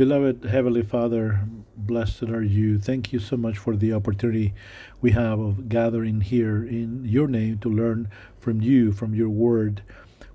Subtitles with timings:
[0.00, 1.42] Beloved Heavenly Father,
[1.76, 2.78] blessed are you.
[2.78, 4.54] Thank you so much for the opportunity
[5.02, 8.08] we have of gathering here in your name to learn
[8.38, 9.82] from you, from your word.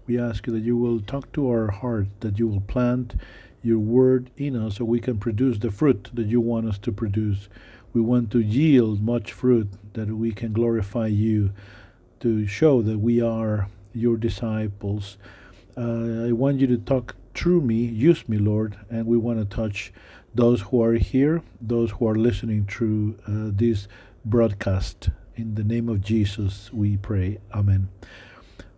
[0.05, 3.16] We ask you that you will talk to our heart, that you will plant
[3.64, 6.91] your word in us so we can produce the fruit that you want us to
[6.91, 7.50] produce.
[7.91, 11.54] We want to yield much fruit that we can glorify you,
[12.20, 15.18] to show that we are your disciples.
[15.76, 19.55] Uh, I want you to talk through me, use me, Lord, and we want to
[19.55, 19.94] touch
[20.34, 23.88] those who are here, those who are listening through uh, this
[24.23, 25.09] broadcast.
[25.35, 27.39] In the name of Jesus, we pray.
[27.53, 27.89] Amen.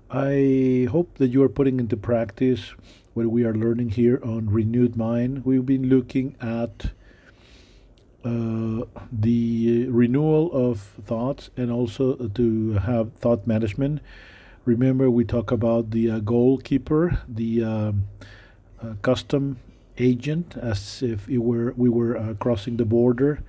[0.10, 2.74] I hope that you are putting into practice
[3.14, 5.46] what we are learning here on Renewed Mind.
[5.46, 6.92] We've been looking at
[8.24, 14.02] uh, the renewal of thoughts and also to have thought management.
[14.66, 18.08] Remember, we talk about the uh, goalkeeper, the um,
[19.02, 19.58] custom
[19.98, 23.44] agent, as if it were we were uh, crossing the border.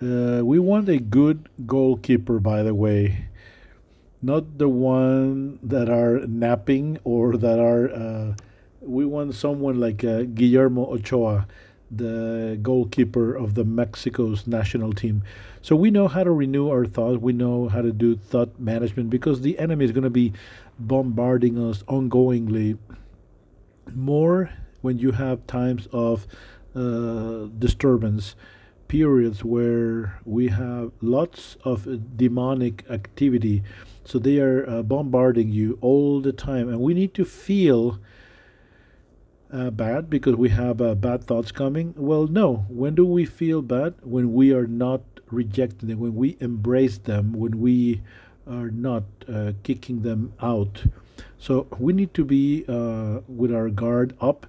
[0.00, 3.28] Uh, we want a good goalkeeper, by the way,
[4.20, 7.90] not the one that are napping or that are.
[7.90, 8.34] Uh,
[8.80, 11.46] we want someone like Guillermo Ochoa,
[11.90, 15.22] the goalkeeper of the Mexico's national team.
[15.60, 17.18] So we know how to renew our thoughts.
[17.18, 20.32] We know how to do thought management because the enemy is going to be
[20.78, 22.78] bombarding us ongoingly.
[23.94, 26.26] More when you have times of
[26.74, 28.34] uh, disturbance,
[28.88, 33.62] periods where we have lots of demonic activity.
[34.04, 37.98] So they are uh, bombarding you all the time, and we need to feel
[39.52, 41.94] uh, bad because we have uh, bad thoughts coming?
[41.96, 42.66] Well, no.
[42.68, 43.94] When do we feel bad?
[44.02, 48.02] When we are not rejecting them, when we embrace them, when we
[48.46, 50.84] are not uh, kicking them out.
[51.38, 54.46] So we need to be uh, with our guard up.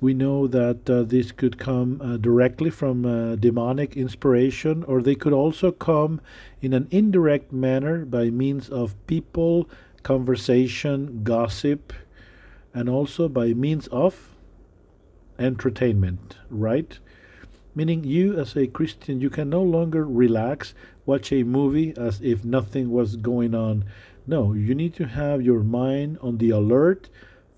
[0.00, 3.02] We know that uh, this could come uh, directly from
[3.40, 6.20] demonic inspiration, or they could also come
[6.60, 9.70] in an indirect manner by means of people,
[10.02, 11.94] conversation, gossip,
[12.74, 14.36] and also by means of
[15.38, 16.98] entertainment, right?
[17.74, 22.44] Meaning, you as a Christian, you can no longer relax, watch a movie as if
[22.44, 23.84] nothing was going on.
[24.26, 27.08] No, you need to have your mind on the alert,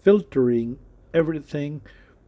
[0.03, 0.79] filtering
[1.15, 1.81] everything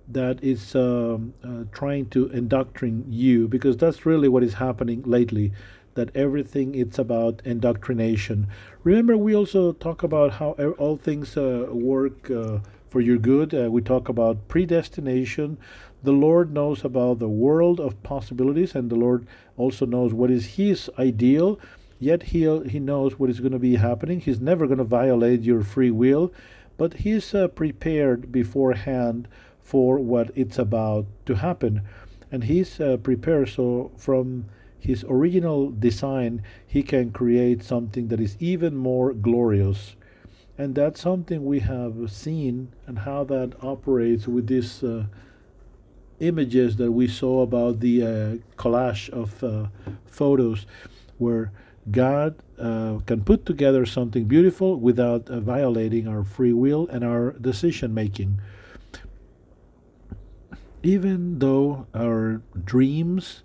[0.08, 5.52] that is um, uh, trying to indoctrinate you, because that's really what is happening lately.
[5.94, 8.46] That everything it's about indoctrination.
[8.84, 12.30] Remember, we also talk about how all things uh, work.
[12.30, 13.54] Uh, for your good.
[13.54, 15.56] Uh, we talk about predestination.
[16.02, 20.56] The Lord knows about the world of possibilities, and the Lord also knows what is
[20.56, 21.58] His ideal.
[22.00, 24.18] Yet He He knows what is going to be happening.
[24.20, 26.32] He's never going to violate your free will,
[26.76, 29.28] but He's uh, prepared beforehand
[29.60, 31.82] for what it's about to happen,
[32.32, 34.46] and He's uh, prepared so from
[34.80, 39.94] his original design, he can create something that is even more glorious
[40.60, 45.04] and that's something we have seen and how that operates with these uh,
[46.18, 48.06] images that we saw about the uh,
[48.58, 49.68] collage of uh,
[50.04, 50.66] photos
[51.16, 51.50] where
[51.90, 57.32] God uh, can put together something beautiful without uh, violating our free will and our
[57.32, 58.40] decision making.
[60.82, 63.42] Even though our dreams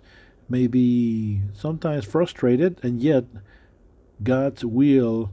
[0.48, 3.24] may be sometimes frustrated, and yet
[4.22, 5.30] God's will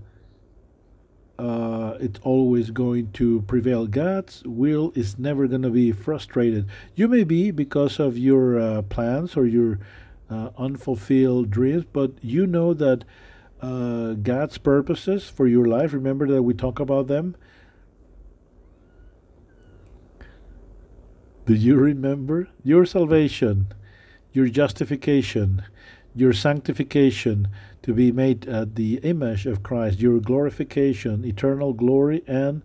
[1.39, 3.87] uh, it's always going to prevail.
[3.87, 6.67] God's will is never going to be frustrated.
[6.95, 9.79] You may be because of your uh, plans or your
[10.33, 13.03] uh, unfulfilled dreams, but you know that
[13.61, 17.35] uh, God's purposes for your life, remember that we talk about them.
[21.45, 22.47] Do you remember?
[22.63, 23.67] Your salvation,
[24.31, 25.63] your justification,
[26.15, 27.47] your sanctification,
[27.83, 32.63] to be made at the image of Christ, your glorification, eternal glory, and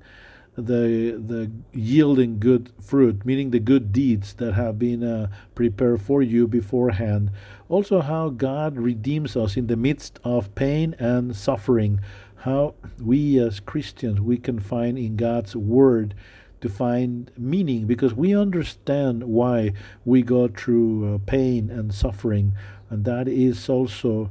[0.58, 6.20] the the yielding good fruit, meaning the good deeds that have been uh, prepared for
[6.20, 7.31] you beforehand.
[7.69, 12.00] Also, how God redeems us in the midst of pain and suffering.
[12.43, 16.14] How we as Christians we can find in God's word
[16.60, 19.72] to find meaning because we understand why
[20.05, 22.52] we go through uh, pain and suffering,
[22.90, 24.31] and that is also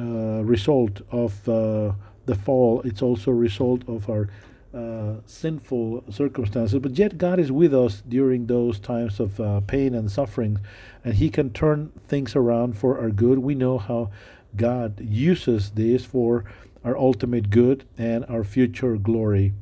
[0.00, 1.92] uh, result of uh,
[2.24, 2.80] the fall.
[2.82, 4.28] It's also a result of our
[4.76, 6.78] uh, sinful circumstances.
[6.78, 10.58] But yet, God is with us during those times of uh, pain and suffering,
[11.04, 13.38] and He can turn things around for our good.
[13.38, 14.10] We know how
[14.54, 16.44] God uses this for
[16.84, 19.54] our ultimate good and our future glory.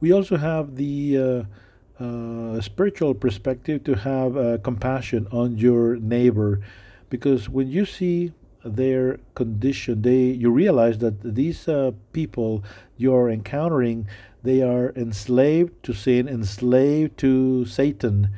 [0.00, 6.60] We also have the uh, uh, spiritual perspective to have uh, compassion on your neighbor
[7.08, 8.32] because when you see
[8.64, 12.62] their condition they you realize that these uh, people
[12.96, 14.06] you're encountering
[14.42, 18.28] they are enslaved to sin enslaved to satan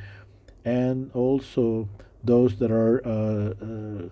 [0.63, 1.87] and also
[2.23, 4.09] those that are uh, uh,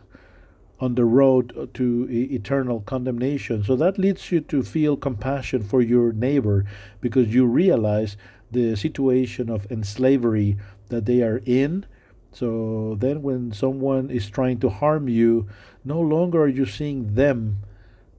[0.80, 3.64] on the road to eternal condemnation.
[3.64, 6.66] So that leads you to feel compassion for your neighbor
[7.00, 8.18] because you realize
[8.52, 10.58] the situation of enslavery
[10.90, 11.86] that they are in.
[12.34, 15.48] So then, when someone is trying to harm you,
[15.86, 17.60] no longer are you seeing them,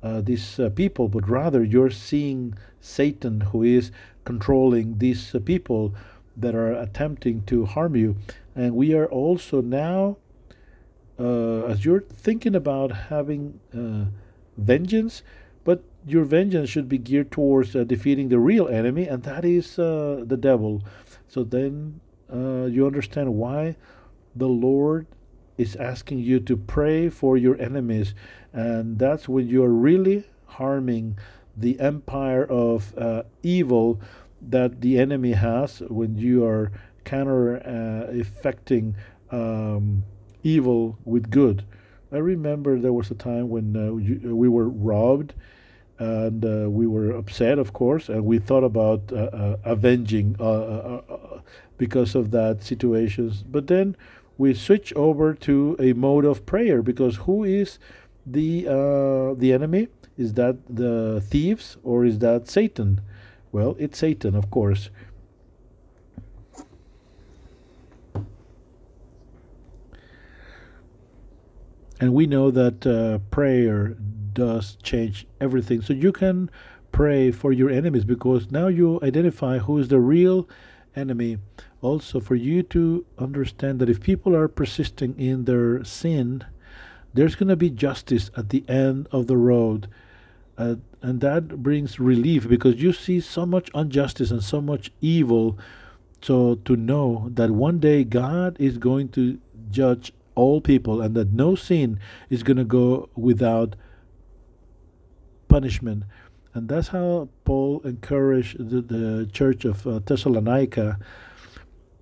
[0.05, 3.91] uh, these uh, people, but rather you're seeing Satan who is
[4.25, 5.95] controlling these uh, people
[6.37, 8.17] that are attempting to harm you.
[8.55, 10.19] And we are also now
[11.19, 14.11] uh, as you're thinking about having uh,
[14.59, 15.23] vengeance,
[15.65, 19.77] but your vengeance should be geared towards uh, defeating the real enemy, and that is
[19.77, 20.83] the devil.
[21.29, 22.01] So then
[22.31, 23.77] you understand why
[24.35, 25.07] the Lord
[25.57, 28.15] is asking you to pray for your enemies,
[28.53, 31.19] and that's when you are really harming
[31.57, 34.01] the empire of uh, evil
[34.43, 36.73] that the enemy has when you are
[37.05, 37.57] counter
[38.13, 38.97] effecting
[39.31, 40.03] um,
[40.43, 41.65] evil with good.
[42.13, 45.35] I remember there was a time when uh, you, we were robbed
[45.99, 50.45] and uh, we were upset, of course, and we thought about uh, uh avenging uh,
[50.45, 51.41] uh,
[51.79, 53.43] because of that situations.
[53.43, 53.97] But then
[54.37, 57.79] we switch over to a mode of prayer because who is
[58.27, 58.65] the
[59.39, 59.89] the enemy?
[60.17, 63.01] Is that the thieves or is that Satan?
[63.53, 64.91] Well, it's Satan, of course.
[72.01, 73.97] And we know that uh, prayer
[74.33, 75.81] does change everything.
[75.81, 76.51] So you can
[76.93, 80.49] pray for your enemies because now you identify who is the real
[80.95, 81.39] enemy.
[81.85, 86.43] Also, for you to understand that if people are persisting in their sin,
[87.13, 89.87] there's going to be justice at the end of the road.
[90.57, 95.59] Uh, and that brings relief because you see so much injustice and so much evil.
[96.23, 99.39] So, to know that one day God is going to
[99.71, 103.77] judge all people and that no sin is going to go without
[105.49, 106.05] punishment.
[106.55, 110.99] And that's how Paul encouraged the, the church of uh, Thessalonica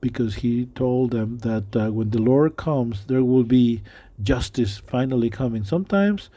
[0.03, 3.83] because he told them that uh, when the Lord comes, there will be
[4.21, 5.65] justice finally coming.
[5.65, 6.29] Sometimes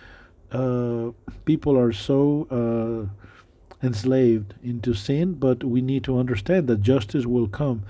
[0.52, 1.10] uh,
[1.44, 7.48] people are so uh, enslaved into sin, but we need to understand that justice will
[7.48, 7.84] come.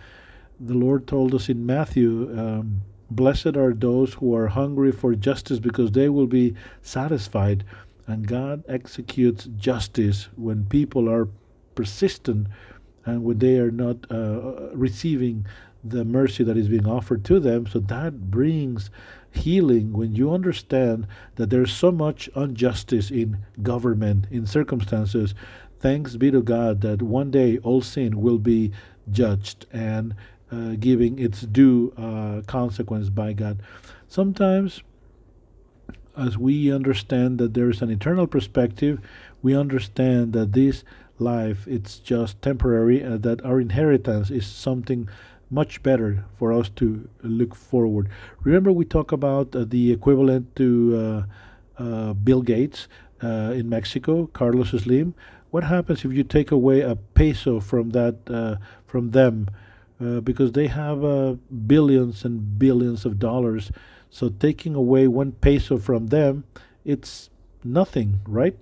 [0.60, 2.34] The Lord told us in Matthew.
[2.40, 2.82] Um,
[3.12, 7.64] Blessed are those who are hungry for justice because they will be satisfied.
[8.08, 11.28] And God executes justice when people are
[11.76, 12.48] persistent
[13.06, 15.46] and when they are not uh, receiving
[15.84, 17.68] the mercy that is being offered to them.
[17.68, 18.90] So that brings
[19.32, 25.36] healing when you understand that there's so much injustice in government, in circumstances.
[25.80, 28.72] Thanks be to God that one day all sin will be
[29.12, 30.16] judged and
[30.52, 33.62] uh, giving its due uh, consequence by God.
[34.08, 34.82] Sometimes,
[36.18, 39.00] as we understand that there is an eternal perspective,
[39.42, 40.84] we understand that this
[41.20, 45.08] life it's just temporary, uh, that our inheritance is something
[45.50, 48.10] much better for us to look forward.
[48.44, 51.26] Remember, we talk about uh, the equivalent to
[51.80, 52.88] uh, uh, Bill Gates
[53.22, 55.16] in Mexico, Carlos Slim.
[55.50, 59.50] What happens if you take away a peso from that from them?
[60.02, 61.36] Uh, because they have uh,
[61.68, 63.72] billions and billions of dollars.
[64.10, 66.44] So taking away one peso from them,
[66.84, 67.30] it's
[67.64, 68.58] nothing, right?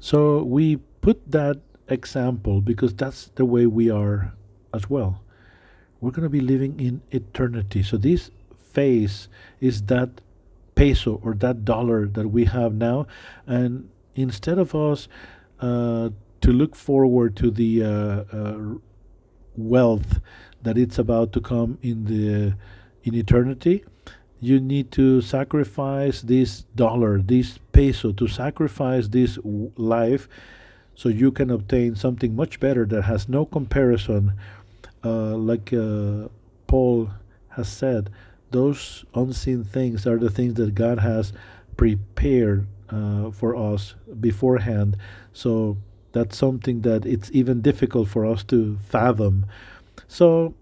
[0.00, 4.32] So we put that example because that's the way we are
[4.74, 5.22] as well
[6.00, 7.82] we're going to be living in eternity.
[7.82, 9.28] So this phase
[9.60, 10.20] is that
[10.74, 13.06] peso or that dollar that we have now,
[13.46, 15.08] and instead of us
[15.60, 18.58] uh, to look forward to the uh, uh,
[19.56, 20.20] wealth
[20.62, 22.54] that it's about to come in the
[23.02, 23.84] in eternity,
[24.40, 29.38] you need to sacrifice this dollar, this peso, to sacrifice this
[29.76, 30.28] life,
[30.94, 34.32] so you can obtain something much better that has no comparison
[35.04, 36.28] uh, like uh,
[36.66, 37.10] Paul
[37.50, 38.10] has said,
[38.50, 41.32] those unseen things are the things that God has
[41.76, 44.96] prepared uh, for us beforehand.
[45.32, 45.78] So
[46.12, 49.46] that's something that it's even difficult for us to fathom.
[50.08, 50.54] So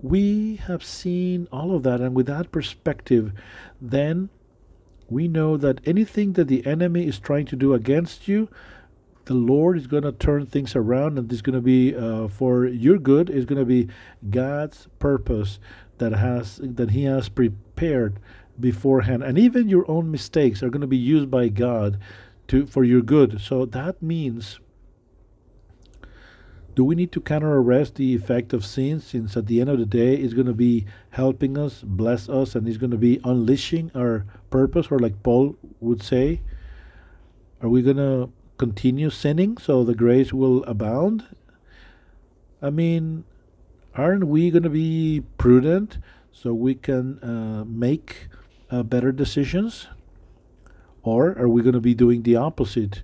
[0.00, 3.32] we have seen all of that, and with that perspective,
[3.80, 4.28] then
[5.08, 8.48] we know that anything that the enemy is trying to do against you,
[9.24, 12.66] the Lord is going to turn things around, and it's going to be uh, for
[12.66, 13.28] your good.
[13.28, 13.88] It's going to be
[14.30, 15.58] God's purpose
[15.98, 18.20] that has that He has prepared
[18.58, 21.98] beforehand, and even your own mistakes are going to be used by God
[22.48, 23.40] to for your good.
[23.40, 24.60] So that means
[26.78, 29.80] do we need to counter arrest the effect of sin since at the end of
[29.80, 33.20] the day it's going to be helping us, bless us, and it's going to be
[33.24, 36.40] unleashing our purpose, or like Paul would say?
[37.60, 41.26] Are we going to continue sinning so the grace will abound?
[42.62, 43.24] I mean,
[43.96, 45.98] aren't we going to be prudent
[46.30, 48.28] so we can uh, make
[48.70, 49.88] uh, better decisions?
[51.02, 53.02] Or are we going to be doing the opposite?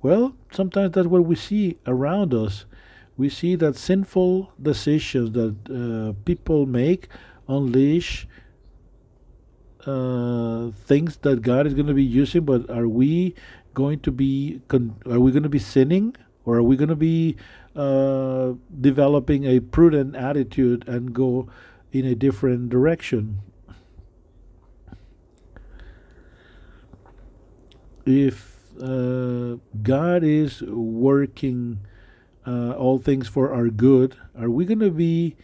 [0.00, 2.66] Well, sometimes that's what we see around us.
[3.16, 7.08] We see that sinful decisions that uh, people make
[7.48, 8.26] unleash
[9.86, 13.34] uh, things that God is going to be using, but are we
[13.72, 16.16] going to be are we going to be sinning?
[16.44, 17.36] Or are we going to be
[17.74, 21.48] uh, developing a prudent attitude and go
[21.92, 23.40] in a different direction?
[28.04, 31.80] If uh, God is working
[32.46, 35.36] uh, all things for our good, are we going to be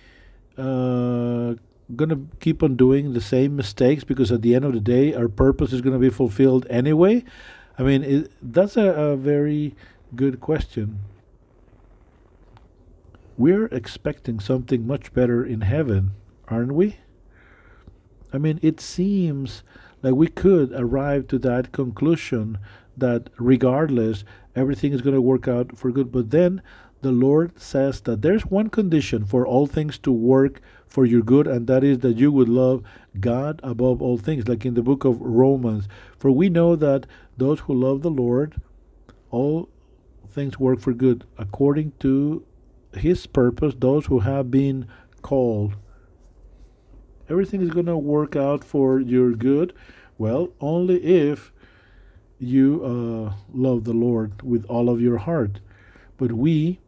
[0.57, 1.55] uh,
[1.97, 5.15] going to keep on doing the same mistakes because at the end of the day,
[5.15, 7.25] our purpose is going to be fulfilled anyway?
[7.79, 9.75] I mean, it, that's a, a very
[10.15, 11.01] good question.
[13.37, 16.13] We're expecting something much better in heaven,
[16.49, 16.99] aren't we?
[18.33, 19.63] I mean, it seems
[20.03, 22.59] like we could arrive to that conclusion
[22.97, 26.13] that regardless, everything is going to work out for good.
[26.13, 26.63] But then
[27.03, 31.47] the Lord says that there's one condition for all things to work for your good,
[31.47, 32.85] and that is that you would love
[33.19, 35.89] God above all things, like in the book of Romans.
[36.19, 37.07] For we know that
[37.37, 38.55] those who love the Lord,
[39.31, 39.69] all
[40.29, 42.45] things work for good according to
[42.95, 44.87] his purpose, those who have been
[45.23, 45.75] called.
[47.29, 49.73] Everything is going to work out for your good.
[50.19, 51.53] Well, only if
[52.39, 55.61] you uh, love the Lord with all of your heart.
[56.17, 56.81] But we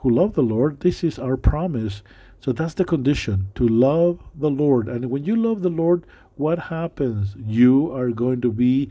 [0.00, 2.02] who love the Lord, this is our promise.
[2.40, 4.88] So that's the condition to love the Lord.
[4.88, 6.04] And when you love the Lord,
[6.36, 7.34] what happens?
[7.36, 8.90] You are going to be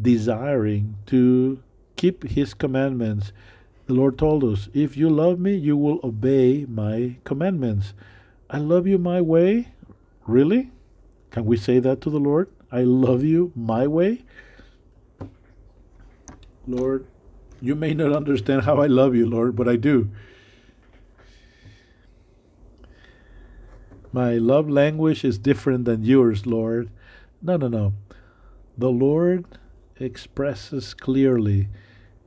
[0.00, 1.62] desiring to
[1.96, 3.32] keep His commandments.
[3.86, 7.92] The Lord told us, If you love me, you will obey my commandments.
[8.48, 9.68] I love you my way.
[10.26, 10.70] Really?
[11.30, 12.48] Can we say that to the Lord?
[12.72, 14.24] I love you my way.
[16.66, 17.06] Lord,
[17.60, 20.10] you may not understand how I love you, Lord, but I do.
[24.12, 26.88] My love language is different than yours, Lord.
[27.42, 27.92] No, no, no.
[28.76, 29.44] The Lord
[30.00, 31.68] expresses clearly,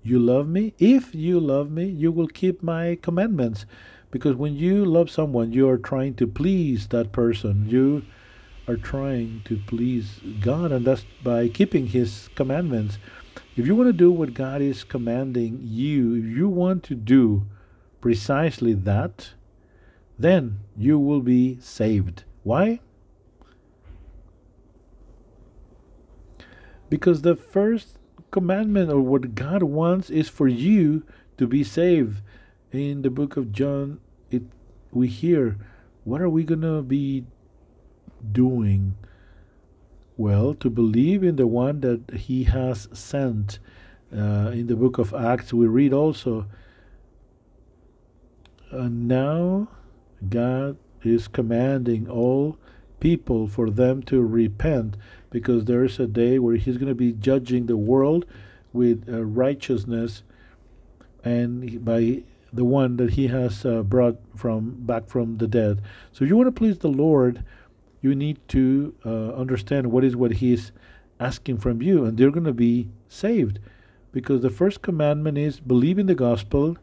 [0.03, 0.73] You love me?
[0.77, 3.65] If you love me, you will keep my commandments.
[4.11, 7.69] Because when you love someone, you are trying to please that person.
[7.69, 8.03] You
[8.67, 12.97] are trying to please God, and that's by keeping His commandments.
[13.55, 17.45] If you want to do what God is commanding you, if you want to do
[18.01, 19.31] precisely that,
[20.21, 22.23] then you will be saved.
[22.43, 22.79] Why?
[26.89, 27.97] Because the first
[28.31, 31.03] commandment or what God wants is for you
[31.37, 32.21] to be saved.
[32.71, 33.99] In the book of John,
[34.29, 34.43] it
[34.91, 35.57] we hear,
[36.03, 37.25] what are we going to be
[38.31, 38.95] doing?
[40.17, 43.59] Well, to believe in the one that he has sent.
[44.13, 46.45] Uh, in the book of Acts, we read also,
[48.69, 49.69] and now
[50.29, 52.57] God is commanding all
[52.99, 54.95] people for them to repent
[55.29, 58.25] because there is a day where he's going to be judging the world
[58.73, 60.23] with uh, righteousness
[61.23, 62.23] and by
[62.53, 65.81] the one that he has uh, brought from back from the dead.
[66.11, 67.43] So if you want to please the lord
[68.01, 70.71] you need to uh, understand what is what he's
[71.19, 73.59] asking from you and they're going to be saved.
[74.11, 76.77] Because the first commandment is believe in the gospel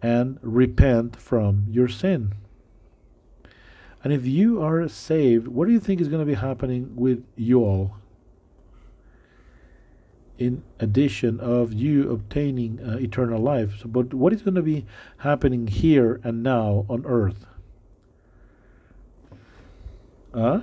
[0.00, 2.32] and repent from your sin
[4.02, 7.24] and if you are saved, what do you think is going to be happening with
[7.36, 7.96] you all?
[10.38, 14.86] In addition of you obtaining uh, eternal life, so, but what is going to be
[15.18, 17.44] happening here and now on earth?
[20.34, 20.62] Huh?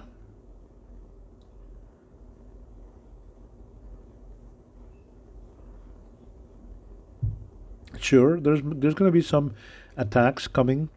[8.00, 9.54] Sure, there's there's going to be some
[9.96, 10.90] attacks coming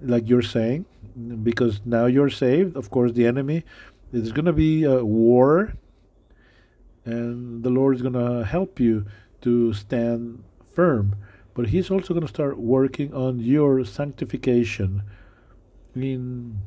[0.00, 0.86] like you're saying,
[1.42, 2.76] because now you're saved.
[2.76, 3.64] Of course, the enemy,
[4.12, 5.74] there's going to be a war,
[7.04, 9.06] and the Lord is going to help you
[9.42, 11.16] to stand firm.
[11.54, 15.02] But He's also going to start working on your sanctification
[15.94, 16.60] in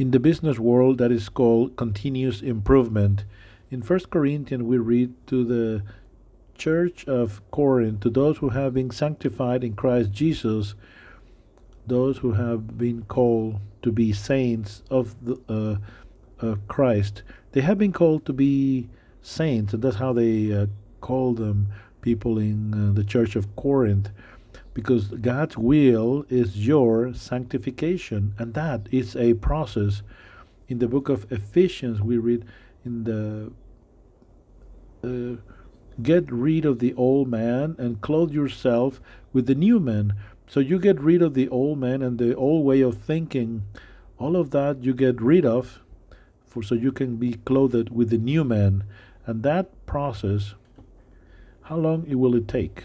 [0.00, 3.24] in the business world that is called continuous improvement.
[3.70, 5.82] In First Corinthians, we read to the
[6.56, 10.74] church of Corinth, to those who have been sanctified in Christ Jesus,
[11.90, 15.76] those who have been called to be saints of the, uh,
[16.44, 18.88] uh, Christ, they have been called to be
[19.20, 20.66] saints, and that's how they uh,
[21.00, 21.68] call them
[22.00, 24.08] people in uh, the church of Corinth
[24.72, 30.02] because God's will is your sanctification, and that is a process.
[30.68, 32.44] In the book of Ephesians, we read
[32.84, 33.52] in the
[35.02, 35.36] uh,
[36.02, 39.00] get rid of the old man and clothe yourself
[39.32, 40.14] with the new man.
[40.50, 43.62] So you get rid of the old man and the old way of thinking.
[44.18, 45.80] All of that you get rid of
[46.44, 48.82] for so you can be clothed with the new man.
[49.26, 50.54] And that process,
[51.62, 52.82] how long will it take?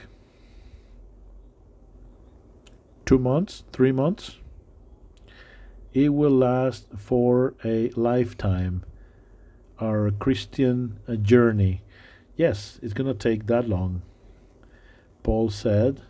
[3.06, 3.64] Two months?
[3.74, 4.38] Three months?
[5.92, 8.86] It will last for a lifetime.
[9.80, 11.82] Our Christian uh, journey
[12.36, 14.02] yes, it's going to take that long.
[15.24, 16.02] Paul said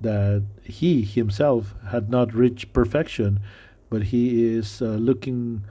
[0.00, 3.40] that he himself had not reached perfection,
[3.90, 5.64] but he is uh, looking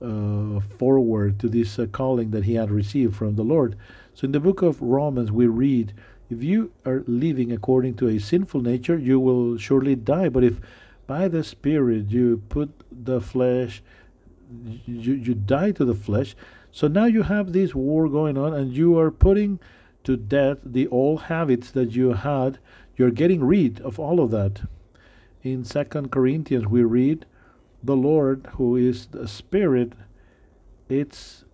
[0.00, 3.76] uh, forward to this uh, calling that he had received from the Lord.
[4.14, 5.92] So in the book of Romans, we read,
[6.30, 10.28] If you are living according to a sinful nature, you will surely die.
[10.28, 10.60] But if
[11.06, 13.82] by the Spirit you put the flesh,
[14.86, 16.36] you, you die to the flesh,
[16.76, 19.58] so now you have this war going on, and you are putting
[20.04, 22.58] to death the old habits that you had.
[22.96, 24.62] You're getting rid of all of that.
[25.42, 27.26] In Second Corinthians, we read,
[27.84, 29.92] "The Lord, who is the Spirit,
[30.88, 31.44] it's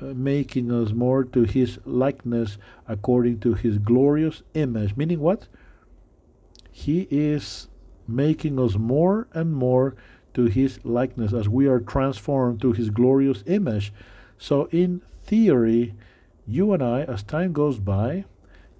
[0.00, 5.48] uh, making us more to His likeness according to His glorious image." Meaning what?
[6.70, 7.68] He is
[8.08, 9.94] making us more and more
[10.34, 13.92] to His likeness as we are transformed to His glorious image.
[14.38, 15.94] So, in theory,
[16.46, 18.24] you and I, as time goes by,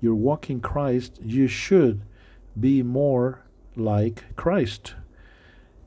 [0.01, 2.03] you're walking Christ, you should
[2.59, 3.43] be more
[3.75, 4.95] like Christ.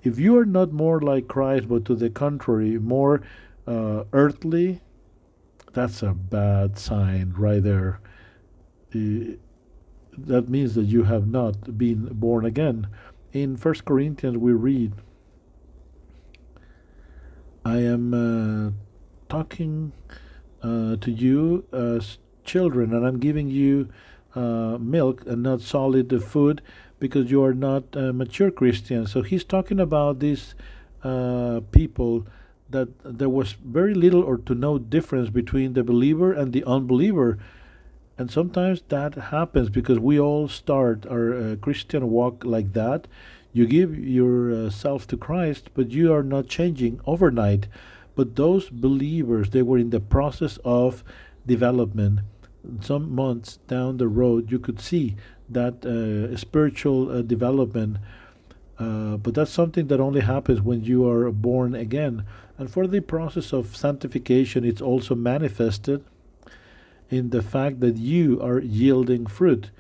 [0.04, 3.22] If you are not more like Christ, but to the contrary, more
[3.67, 4.82] uh, earthly,
[5.74, 8.00] that's a bad sign right there.
[8.93, 9.36] Uh,
[10.17, 12.88] that means that you have not been born again.
[13.32, 14.93] In First Corinthians, we read,
[17.63, 18.13] I am.
[18.13, 18.72] Uh,
[19.30, 19.93] talking
[20.63, 23.89] uh, to you as children, and I'm giving you
[24.36, 26.62] uh, milk and not solid food
[26.99, 29.12] because you are not mature Christians.
[29.12, 30.54] So he's talking about these
[31.04, 32.28] uh, people
[32.69, 37.39] that there was very little or to no difference between the believer and the unbeliever.
[38.17, 43.08] And sometimes that happens because we all start our uh, Christian walk like that.
[43.54, 47.67] You give yourself to Christ, but you are not changing overnight.
[48.15, 51.04] But those believers, they were in the process of
[51.45, 52.21] development.
[52.82, 55.15] Some months down the road, you could see
[55.49, 57.97] that uh, spiritual uh, development.
[58.78, 62.25] Uh, but that's something that only happens when you are born again.
[62.58, 66.04] And for the process of sanctification, it's also manifested
[67.10, 69.71] in the fact that you are yielding fruit.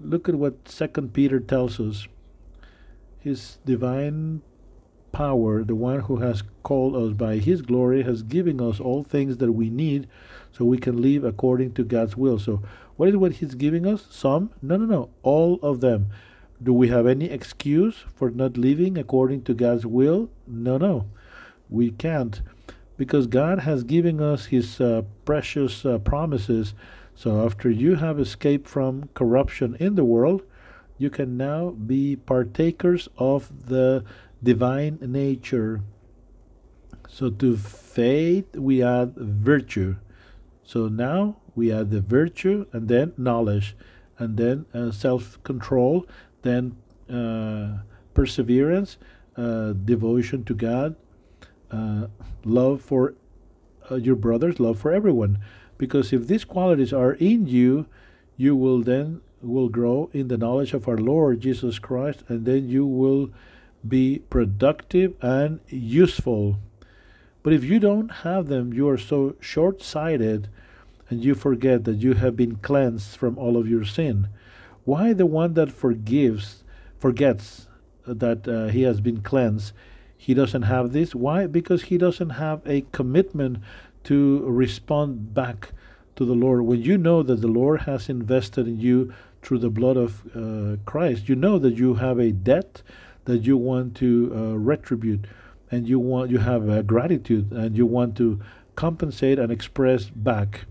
[0.00, 2.06] Look at what Second Peter tells us.
[3.18, 4.42] His divine
[5.10, 9.38] power, the one who has called us by his glory, has given us all things
[9.38, 10.06] that we need
[10.56, 12.38] so we can live according to God's will.
[12.38, 12.62] So,
[12.96, 14.06] what is what he's giving us?
[14.10, 14.50] Some?
[14.62, 15.10] No, no, no.
[15.22, 16.08] All of them.
[16.62, 20.30] Do we have any excuse for not living according to God's will?
[20.46, 21.06] No, no.
[21.68, 22.40] We can't.
[22.96, 26.72] Because God has given us his uh, precious uh, promises.
[27.14, 30.42] So, after you have escaped from corruption in the world,
[30.96, 34.04] you can now be partakers of the
[34.42, 35.82] divine nature.
[37.08, 39.96] So to faith we add virtue.
[40.66, 43.76] So now we add the virtue and then knowledge,
[44.18, 46.06] and then uh, self control,
[46.42, 46.76] then
[47.08, 47.82] uh,
[48.14, 48.98] perseverance,
[49.36, 50.96] uh, devotion to God,
[51.70, 52.08] uh,
[52.44, 53.14] love for
[53.90, 55.38] uh, your brothers, love for everyone.
[55.78, 57.86] Because if these qualities are in you,
[58.36, 62.68] you will then will grow in the knowledge of our Lord Jesus Christ, and then
[62.68, 63.30] you will
[63.86, 66.58] be productive and useful.
[67.46, 70.48] But if you don't have them, you are so short sighted
[71.08, 74.30] and you forget that you have been cleansed from all of your sin.
[74.84, 76.64] Why the one that forgives,
[76.98, 77.68] forgets
[78.04, 79.72] that uh, he has been cleansed,
[80.16, 81.14] he doesn't have this.
[81.14, 81.46] Why?
[81.46, 83.58] Because he doesn't have a commitment
[84.02, 85.70] to respond back
[86.16, 86.62] to the Lord.
[86.62, 90.78] When you know that the Lord has invested in you through the blood of uh,
[90.84, 92.82] Christ, you know that you have a debt
[93.26, 95.26] that you want to uh, retribute,
[95.70, 98.40] and you want you have uh, gratitude, and you want to
[98.74, 100.66] compensate and express back.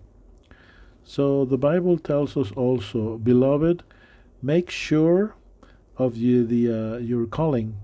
[1.03, 3.83] So the Bible tells us also, beloved,
[4.41, 5.35] make sure
[5.97, 7.77] of you the uh, your calling,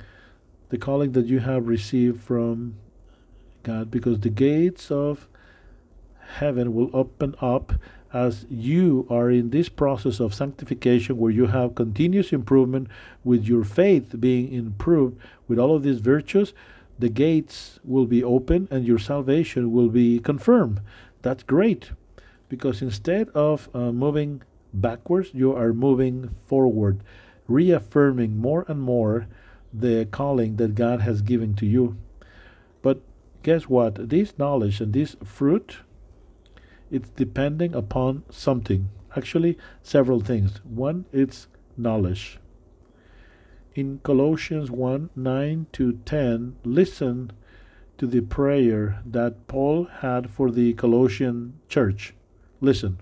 [0.70, 2.76] the calling that you have received from
[3.64, 5.28] God, because the gates of
[6.36, 7.74] heaven will open up
[8.14, 12.88] as you are in this process of sanctification where you have continuous improvement
[13.24, 16.54] with your faith being improved with all of these virtues
[17.02, 20.80] the gates will be open and your salvation will be confirmed
[21.22, 21.92] that's great
[22.50, 24.42] because instead of uh, moving
[24.74, 27.02] backwards you are moving forward
[27.48, 29.28] reaffirming more and more
[29.74, 31.98] the calling that god has given to you
[32.82, 33.02] but
[33.44, 35.78] guess what this knowledge and this fruit
[36.92, 38.90] it's depending upon something.
[39.16, 40.60] Actually, several things.
[40.66, 42.38] One, it's knowledge.
[43.74, 47.32] In Colossians 1 9 to 10, listen
[47.98, 52.14] to the prayer that Paul had for the Colossian church.
[52.60, 53.00] Listen.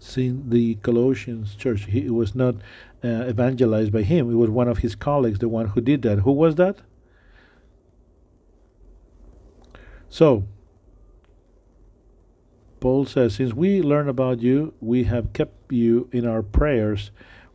[0.00, 2.56] Seeing the Colossians church, he, it was not
[3.04, 6.20] uh, evangelized by him, it was one of his colleagues, the one who did that.
[6.20, 6.78] Who was that?
[10.08, 10.44] So,
[12.80, 17.10] Paul says, Since we learn about you, we have kept you in our prayers.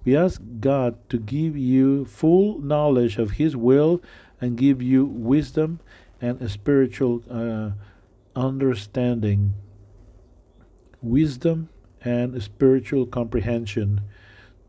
[0.05, 4.01] We ask God to give you full knowledge of His will
[4.41, 5.79] and give you wisdom
[6.19, 7.71] and a spiritual uh,
[8.35, 9.53] understanding.
[11.01, 11.69] Wisdom
[12.03, 14.01] and spiritual comprehension.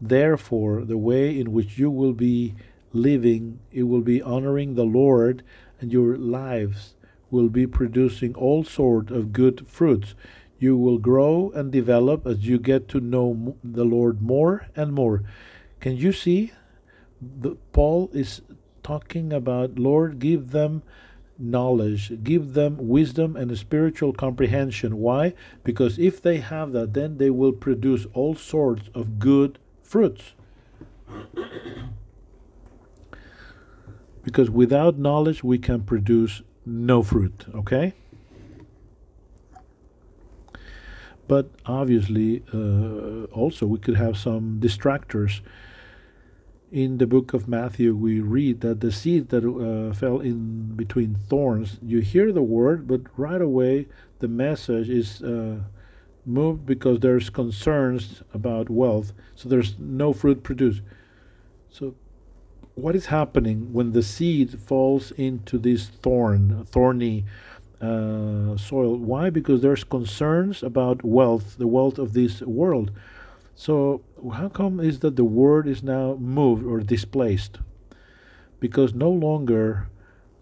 [0.01, 2.55] Therefore, the way in which you will be
[2.93, 5.43] living, it will be honoring the Lord,
[5.81, 6.95] and your lives
[7.31, 10.15] will be producing all sort of good fruits
[10.65, 15.23] you will grow and develop as you get to know the Lord more and more.
[15.81, 16.53] Can you see?
[17.21, 18.41] The, Paul is
[18.83, 20.83] talking about, Lord, give them
[21.39, 24.97] knowledge, give them wisdom and spiritual comprehension.
[24.99, 25.35] Why?
[25.65, 30.33] Because if they have that, then they will produce all sorts of good fruits.
[34.25, 37.93] because without knowledge, we can produce no fruit, okay?
[41.27, 45.41] But obviously, uh, also we could have some distractors.
[46.71, 51.15] In the book of Matthew, we read that the seed that uh, fell in between
[51.15, 53.87] thorns, you hear the word, but right away
[54.19, 55.61] the message is uh,
[56.27, 60.83] moved because there's concerns about wealth, so there's no fruit produced.
[61.71, 61.95] So,
[62.75, 67.25] what is happening when the seed falls into this thorn, thorny
[67.81, 68.97] uh, soil.
[68.97, 69.31] Why?
[69.31, 72.91] Because there's concerns about wealth, the wealth of this world.
[73.55, 77.59] So how come is that the word is now moved or displaced?
[78.59, 79.89] Because no longer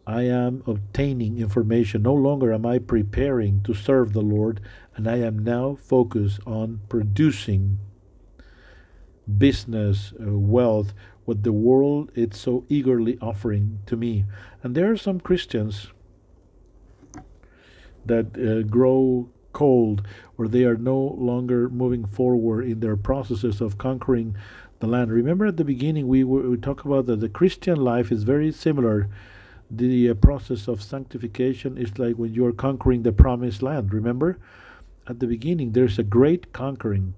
[0.07, 4.61] I am obtaining information, no longer am I preparing to serve the Lord,
[4.97, 7.79] and I am now focused on producing
[9.39, 10.93] business, uh, wealth,
[11.25, 14.25] what the world is so eagerly offering to me.
[14.63, 15.93] And there are some Christians
[18.07, 20.03] that uh, grow cold
[20.39, 24.37] or they are no longer moving forward in their processes of conquering
[24.81, 25.13] the land.
[25.13, 29.09] Remember at the beginning we, we talked about that the Christian life is very similar.
[29.71, 33.93] The uh, process of sanctification is like when you are conquering the promised land.
[33.93, 34.39] Remember?
[35.07, 37.15] At the beginning there's a great conquering.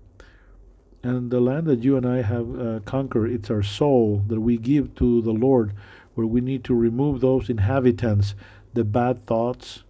[1.03, 4.57] And the land that you and I have uh, conquered, it's our soul that we
[4.57, 5.75] give to the Lord,
[6.14, 8.35] where we need to remove those inhabitants,
[8.73, 9.85] the bad thoughts,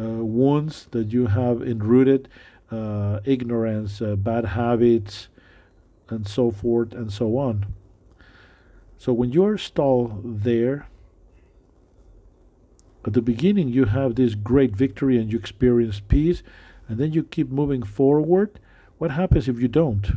[0.00, 2.28] wounds that you have enrooted,
[2.70, 5.28] uh, ignorance, uh, bad habits,
[6.08, 7.66] and so forth and so on.
[8.98, 10.88] So when you are stalled there,
[13.06, 16.42] at the beginning you have this great victory and you experience peace,
[16.88, 18.58] and then you keep moving forward.
[18.98, 20.12] What happens if you don't?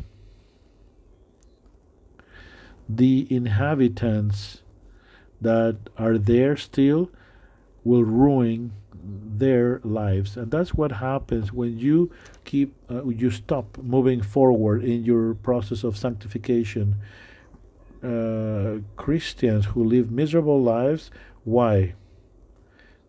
[2.87, 4.61] The inhabitants
[5.41, 7.11] that are there still
[7.83, 8.73] will ruin
[9.07, 12.11] their lives and that's what happens when you
[12.43, 16.95] keep uh, you stop moving forward in your process of sanctification
[18.03, 21.09] uh, christians who live miserable lives
[21.43, 21.93] why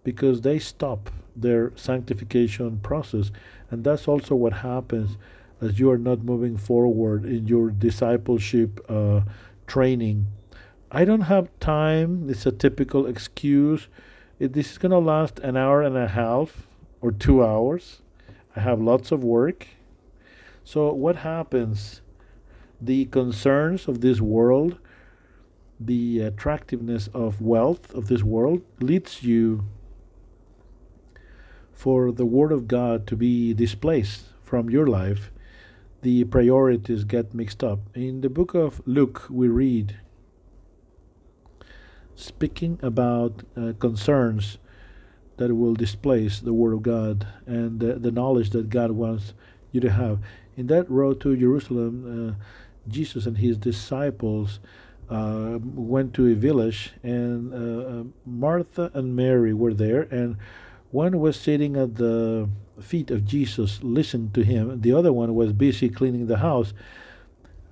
[0.04, 3.30] because they stop their sanctification process
[3.70, 5.16] and that's also what happens
[5.61, 9.20] as you are not moving forward in your discipleship uh,
[9.66, 10.26] training.
[10.90, 12.30] I don't have time.
[12.30, 13.88] It's a typical excuse.
[14.38, 16.68] It, this is going to last an hour and a half
[17.01, 18.03] or two hours.
[18.55, 19.66] I have lots of work.
[20.62, 22.03] So, what happens?
[22.81, 24.79] The concerns of this world,
[25.81, 29.64] the attractiveness of wealth of this world leads you
[31.72, 35.33] for the Word of God to be displaced from your life.
[36.03, 37.81] The priorities get mixed up.
[37.94, 39.96] In the book of Luke, we read
[42.18, 44.59] speaking about uh, concerns
[45.37, 49.35] that will displace the Word of God and uh, the knowledge that God wants
[49.70, 50.18] you to have.
[50.57, 52.44] In that road to Jerusalem, uh,
[52.88, 54.59] Jesus and his disciples
[55.09, 60.37] uh, went to a village, and uh, uh, Martha and Mary were there, and
[60.90, 62.48] one was sitting at the
[62.81, 64.81] feet of Jesus, listening to him.
[64.81, 66.72] The other one was busy cleaning the house.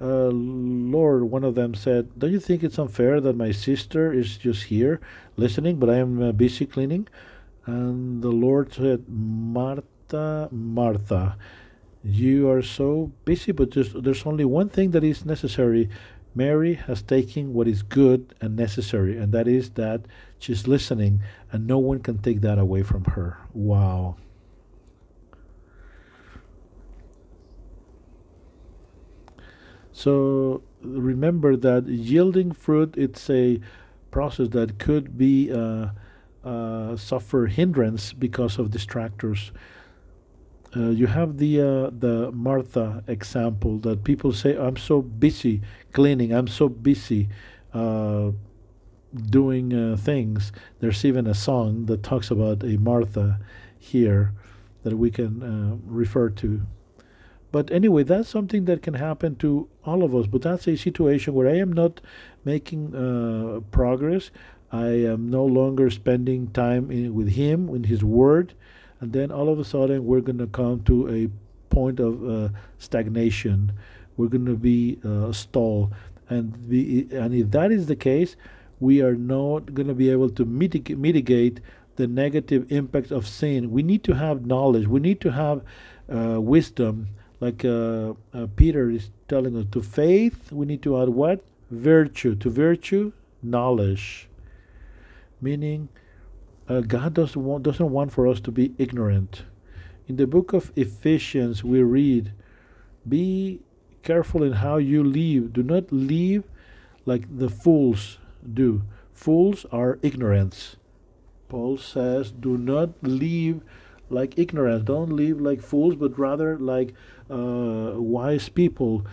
[0.00, 4.36] Uh, Lord, one of them said, Don't you think it's unfair that my sister is
[4.36, 5.00] just here
[5.36, 7.08] listening, but I am uh, busy cleaning?
[7.64, 11.36] And the Lord said, Martha, Martha,
[12.04, 15.88] you are so busy, but there's, there's only one thing that is necessary.
[16.34, 20.02] Mary has taken what is good and necessary, and that is that
[20.38, 23.38] she's listening, and no one can take that away from her.
[23.54, 24.16] Wow.
[29.96, 33.60] So remember that yielding fruit, it's a
[34.10, 35.88] process that could be uh,
[36.44, 39.52] uh, suffer hindrance because of distractors.
[40.76, 46.30] Uh, you have the uh, the Martha example that people say, "I'm so busy cleaning.
[46.30, 47.30] I'm so busy
[47.72, 48.32] uh,
[49.30, 53.40] doing uh, things." There's even a song that talks about a Martha
[53.78, 54.34] here
[54.82, 56.66] that we can refer to.
[57.56, 60.26] But anyway, that's something that can happen to all of us.
[60.26, 62.02] But that's a situation where I am not
[62.44, 64.30] making uh, progress.
[64.70, 68.52] I am no longer spending time in, with Him, in His Word,
[69.00, 71.30] and then all of a sudden we're going to come to a
[71.74, 73.72] point of uh, stagnation.
[74.18, 75.94] We're going to be uh, stalled,
[76.28, 78.36] and be, and if that is the case,
[78.80, 81.60] we are not going to be able to mitigate, mitigate
[81.94, 83.70] the negative impact of sin.
[83.70, 84.86] We need to have knowledge.
[84.86, 85.62] We need to have
[86.14, 87.08] uh, wisdom.
[87.40, 91.44] Like uh, uh, Peter is telling us, to faith we need to add what?
[91.70, 92.34] Virtue.
[92.36, 94.28] To virtue, knowledge.
[95.40, 95.88] Meaning,
[96.68, 99.44] uh, God doesn't want, doesn't want for us to be ignorant.
[100.08, 102.32] In the book of Ephesians, we read,
[103.06, 103.60] Be
[104.02, 105.52] careful in how you live.
[105.52, 106.44] Do not live
[107.04, 108.18] like the fools
[108.54, 108.82] do.
[109.12, 110.76] Fools are ignorance.
[111.48, 113.62] Paul says, Do not live
[114.10, 114.84] like ignorance.
[114.84, 116.94] Don't live like fools, but rather like
[117.30, 119.06] uh, wise people,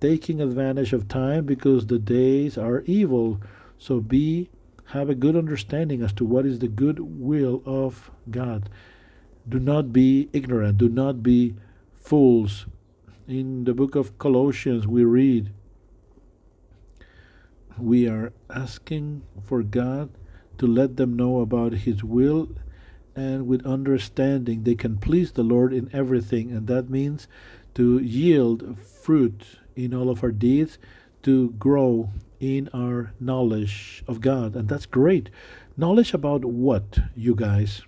[0.00, 3.40] taking advantage of time because the days are evil.
[3.78, 4.50] So be
[4.86, 8.70] have a good understanding as to what is the good will of God.
[9.48, 10.78] Do not be ignorant.
[10.78, 11.54] Do not be
[11.94, 12.66] fools.
[13.26, 15.52] In the book of Colossians, we read,
[17.76, 20.08] we are asking for God
[20.56, 22.48] to let them know about His will
[23.18, 26.52] and with understanding they can please the Lord in everything.
[26.52, 27.26] And that means
[27.74, 29.42] to yield fruit
[29.74, 30.78] in all of our deeds,
[31.24, 34.54] to grow in our knowledge of God.
[34.54, 35.30] And that's great.
[35.76, 37.82] Knowledge about what, you guys?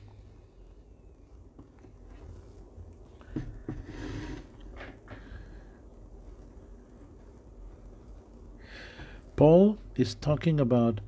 [9.37, 11.01] Paul is talking about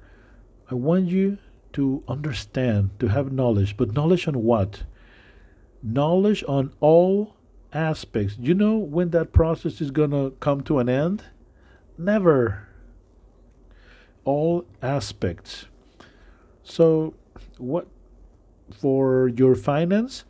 [0.71, 1.37] I want you
[1.75, 4.85] to understand, to have knowledge, but knowledge on what?
[5.83, 7.37] Knowledge on all
[7.73, 8.37] aspects.
[8.39, 11.25] You know when that process is going to come to an end?
[11.99, 12.69] Never.
[14.25, 15.67] All aspects.
[16.63, 17.15] So,
[17.59, 17.89] what
[18.71, 20.25] for your finance?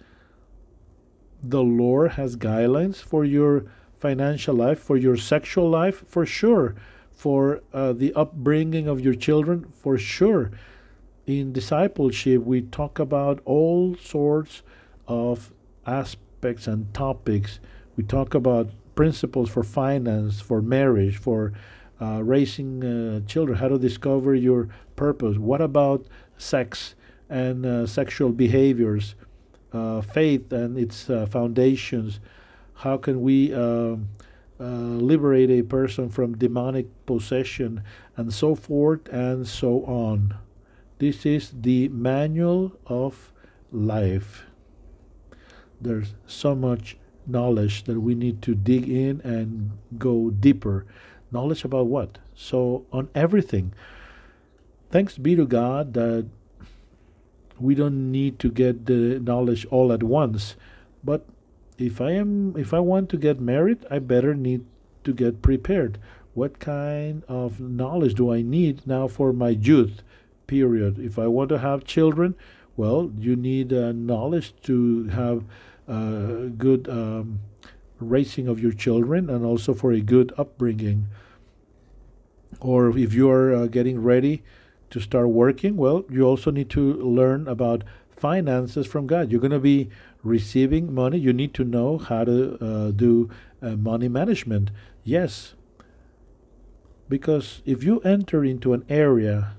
[1.43, 3.65] The Lord has guidelines for your
[3.99, 6.77] financial life, for your sexual life, for sure
[7.23, 10.51] for uh, the upbringing of your children, for sure.
[11.40, 14.62] In discipleship, we talk about all sorts
[15.09, 15.51] of
[15.87, 17.59] aspects and topics.
[17.97, 21.55] We talk about principles for finance, for marriage, for
[22.03, 25.38] uh, raising uh, children, how to discover your purpose.
[25.38, 26.05] What about
[26.37, 26.95] sex
[27.31, 29.14] and uh, sexual behaviors,
[29.73, 32.21] uh, faith and its uh, foundations?
[32.75, 33.97] How can we uh,
[34.61, 37.83] liberate a person from demonic possession,
[38.18, 40.35] and so forth and so on.
[41.03, 43.33] This is the manual of
[43.73, 44.47] life.
[45.81, 50.87] There's so much knowledge that we need to dig in and go deeper.
[51.33, 52.19] Knowledge about what?
[52.37, 53.75] So, on everything.
[54.93, 56.29] Thanks be to God that
[57.59, 60.55] we don't need to get the knowledge all at once.
[61.03, 61.27] But
[61.79, 64.65] if I am if I want to get married, I better need
[65.03, 65.99] to get prepared.
[66.35, 70.05] What kind of knowledge do I need now for my youth
[70.53, 70.99] period?
[70.99, 72.35] If I want to have children,
[72.77, 75.45] well, you need uh, knowledge to have
[75.88, 77.41] uh, good um,
[77.99, 81.07] raising of your children and also for a good upbringing.
[82.61, 84.43] Or if you are uh, getting ready
[84.91, 87.83] to start working, well, you also need to learn about
[88.15, 89.33] finances from God.
[89.33, 89.88] You're going to be
[90.23, 91.19] receiving money.
[91.19, 93.31] You need to know how to uh, do
[93.62, 94.71] uh, money management.
[95.03, 95.55] Yes.
[97.09, 99.57] Because if you enter into an area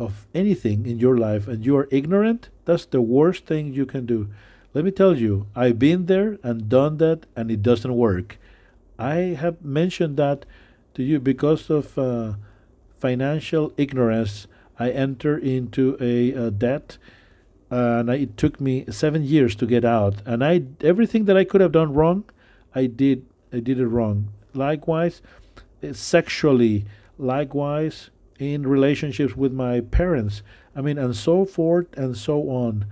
[0.00, 4.06] of anything in your life and you are ignorant, that's the worst thing you can
[4.06, 4.28] do.
[4.72, 8.38] Let me tell you, I've been there and done that, and it doesn't work.
[8.98, 10.46] I have mentioned that
[10.94, 12.34] to you because of uh,
[12.96, 14.46] financial ignorance.
[14.78, 16.98] I entered into a, a debt,
[17.68, 20.22] and I, it took me seven years to get out.
[20.24, 22.24] And I everything that I could have done wrong,
[22.74, 23.26] I did.
[23.52, 24.28] I did it wrong.
[24.54, 25.20] Likewise,
[25.92, 26.84] sexually.
[27.18, 28.10] Likewise,
[28.40, 30.42] in relationships with my parents.
[30.74, 32.86] I mean, and so forth and so on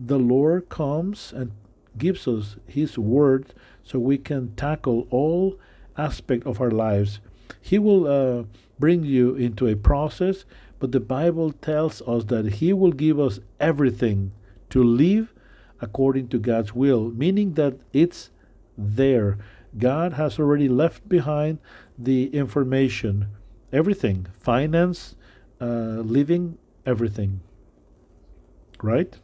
[0.00, 1.52] the Lord comes and
[1.98, 3.52] gives us His word
[3.84, 5.58] so we can tackle all
[5.96, 7.20] aspect of our lives.
[7.60, 8.44] He will uh,
[8.78, 10.44] bring you into a process,
[10.78, 14.32] but the Bible tells us that He will give us everything
[14.70, 15.34] to live
[15.82, 18.30] according to God's will, meaning that it's
[18.78, 19.38] there.
[19.76, 21.58] God has already left behind
[21.98, 23.28] the information,
[23.72, 25.16] everything, finance,
[25.60, 27.40] uh, living, everything.
[28.82, 29.18] Right?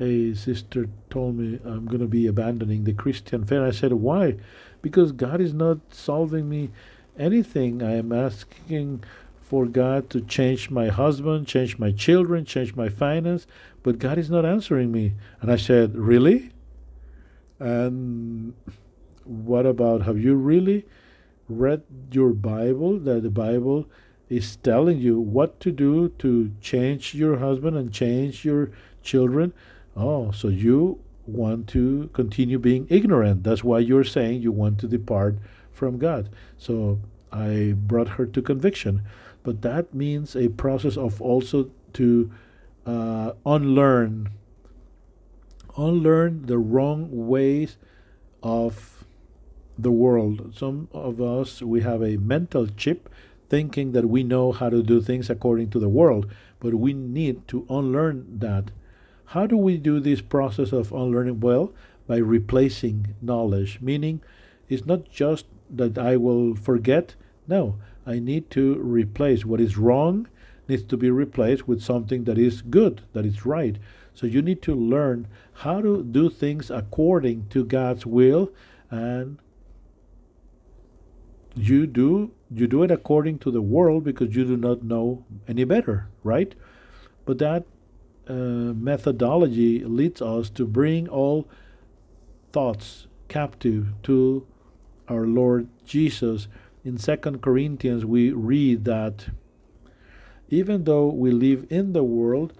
[0.00, 3.60] a sister told me I'm going to be abandoning the Christian faith.
[3.60, 4.36] I said, Why?
[4.82, 6.70] Because God is not solving me
[7.18, 7.82] anything.
[7.82, 9.04] I am asking
[9.42, 13.46] for God to change my husband, change my children, change my finance,
[13.82, 15.14] but God is not answering me.
[15.42, 16.52] And I said, Really?
[17.58, 18.54] And
[19.24, 20.86] what about have you really
[21.50, 22.98] read your Bible?
[22.98, 23.86] That the Bible
[24.28, 28.70] is telling you what to do to change your husband and change your
[29.02, 29.52] children
[29.96, 33.44] Oh, so you want to continue being ignorant.
[33.44, 35.36] That's why you're saying you want to depart
[35.72, 36.28] from God.
[36.56, 37.00] So
[37.32, 39.02] I brought her to conviction.
[39.42, 42.30] But that means a process of also to
[42.86, 44.30] uh, unlearn,
[45.76, 47.76] unlearn the wrong ways
[48.42, 48.99] of
[49.82, 50.54] the world.
[50.56, 53.08] Some of us, we have a mental chip
[53.48, 57.48] thinking that we know how to do things according to the world, but we need
[57.48, 58.70] to unlearn that
[59.26, 61.40] how do we do this process of unlearning?
[61.40, 61.72] Well,
[62.06, 64.20] by replacing knowledge, meaning
[64.68, 67.14] it's not just that I will forget.
[67.46, 70.26] No, I need to replace what is wrong
[70.70, 73.76] needs to be replaced with something that is good, that is right.
[74.14, 75.26] So you need to learn
[75.64, 78.52] how to do things according to God's will
[78.90, 79.38] and
[81.54, 85.64] you do you do it according to the world because you do not know any
[85.64, 86.54] better, right?
[87.24, 87.64] But that
[88.28, 91.48] uh, methodology leads us to bring all
[92.52, 94.46] thoughts captive to
[95.08, 96.48] our Lord Jesus.
[96.84, 99.26] In Second Corinthians, we read that
[100.48, 102.52] even though we live in the world,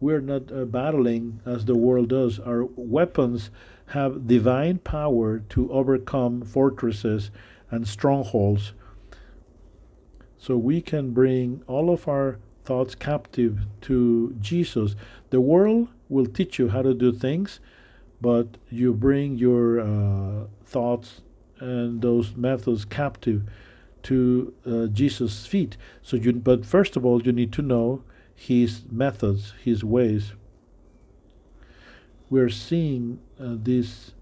[0.00, 2.38] we're not uh, battling as the world does.
[2.38, 3.50] Our weapons
[3.86, 7.30] have divine power to overcome fortresses
[7.70, 8.72] and strongholds.
[10.38, 14.94] So we can bring all of our thoughts captive to Jesus.
[15.30, 17.60] The world will teach you how to do things,
[18.20, 21.22] but you bring your uh, thoughts
[21.58, 23.42] and those methods captive
[24.04, 25.76] to uh, Jesus' feet.
[26.02, 28.02] So you, but first of all, you need to know
[28.34, 30.32] His methods, His ways.
[32.30, 34.12] We're seeing uh, this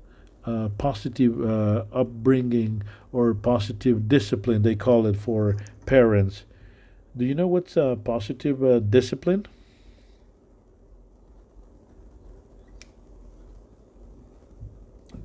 [0.49, 2.82] uh, positive uh, upbringing
[3.12, 6.44] or positive discipline, they call it for parents.
[7.14, 9.44] Do you know what's a positive uh, discipline?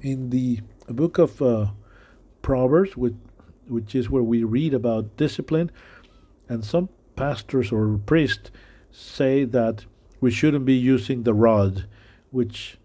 [0.01, 0.59] In the
[0.89, 1.67] book of uh,
[2.41, 3.15] Proverbs, which,
[3.67, 5.71] which is where we read about discipline,
[6.49, 8.51] and some pastors or priests
[8.91, 9.85] say that
[10.19, 11.85] we shouldn't be using the rod,
[12.31, 12.77] which,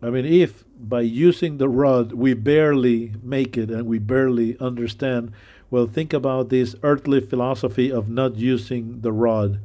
[0.00, 5.32] I mean, if by using the rod we barely make it and we barely understand
[5.74, 9.58] well, think about this earthly philosophy of not using the rod.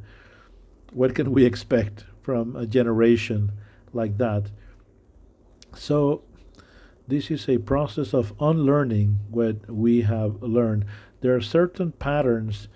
[0.92, 3.52] What can we expect from a generation
[3.92, 4.50] like that?
[5.72, 6.22] So,
[7.06, 10.84] this is a process of unlearning what we have learned.
[11.20, 12.66] There are certain patterns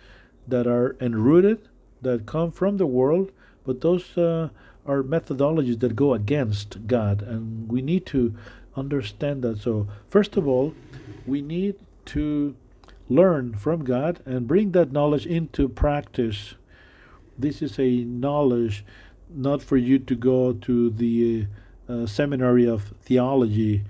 [0.46, 1.68] that are enrooted
[2.02, 3.32] that come from the world,
[3.64, 4.50] but those uh,
[4.86, 8.34] are methodologies that go against God, and we need to
[8.76, 9.60] understand that.
[9.60, 10.74] So, first of all,
[11.26, 11.76] we need
[12.06, 12.54] to
[13.08, 16.54] learn from God and bring that knowledge into practice.
[17.38, 18.84] This is a knowledge
[19.28, 21.46] not for you to go to the
[21.88, 23.84] uh, seminary of theology.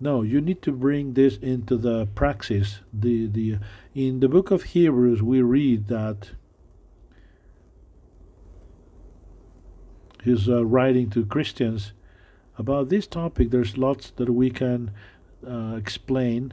[0.00, 2.80] No, you need to bring this into the praxis.
[2.92, 3.58] The the
[3.94, 6.30] in the book of Hebrews we read that
[10.26, 11.92] he's uh, writing to Christians
[12.58, 13.50] about this topic.
[13.50, 14.90] There's lots that we can
[15.46, 16.52] uh, explain,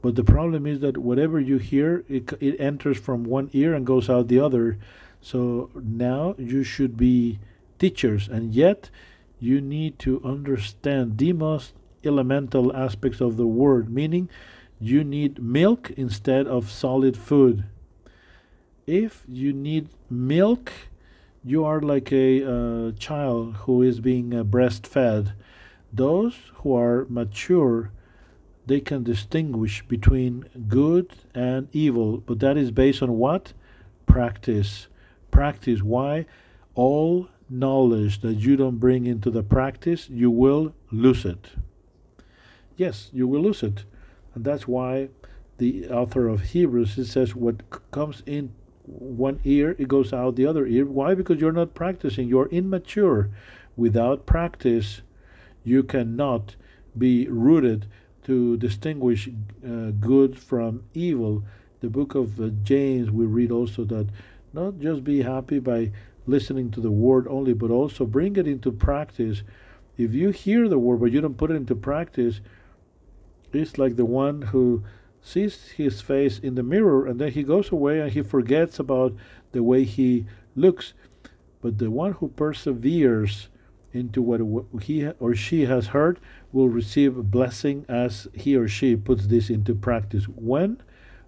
[0.00, 3.86] but the problem is that whatever you hear, it, it enters from one ear and
[3.86, 4.78] goes out the other.
[5.20, 7.40] So now you should be
[7.78, 8.90] teachers, and yet
[9.40, 11.74] you need to understand the most
[12.04, 14.28] elemental aspects of the word, meaning
[14.78, 17.64] you need milk instead of solid food.
[18.86, 20.70] If you need milk,
[21.44, 25.32] you are like a uh, child who is being uh, breastfed.
[25.92, 27.90] Those who are mature,
[28.66, 33.52] they can distinguish between good and evil, but that is based on what?
[34.06, 34.88] Practice.
[35.30, 35.82] Practice.
[35.82, 36.24] Why?
[36.74, 41.50] All knowledge that you don't bring into the practice, you will lose it.
[42.76, 43.84] Yes, you will lose it.
[44.34, 45.10] And that's why
[45.58, 48.52] the author of Hebrews it says what comes in
[48.86, 50.84] one ear, it goes out the other ear.
[50.84, 51.14] Why?
[51.14, 52.28] Because you're not practicing.
[52.28, 53.30] You're immature.
[53.76, 55.00] Without practice,
[55.64, 56.56] you cannot
[56.96, 57.86] be rooted
[58.24, 59.28] to distinguish
[59.66, 61.42] uh, good from evil.
[61.80, 64.08] The book of uh, James, we read also that
[64.52, 65.90] not just be happy by
[66.26, 69.42] listening to the word only, but also bring it into practice.
[69.98, 72.40] If you hear the word but you don't put it into practice,
[73.52, 74.84] it's like the one who
[75.24, 79.14] sees his face in the mirror and then he goes away and he forgets about
[79.52, 80.92] the way he looks.
[81.62, 83.48] But the one who perseveres
[83.92, 86.20] into what he or she has heard
[86.52, 90.24] will receive a blessing as he or she puts this into practice.
[90.24, 90.82] When?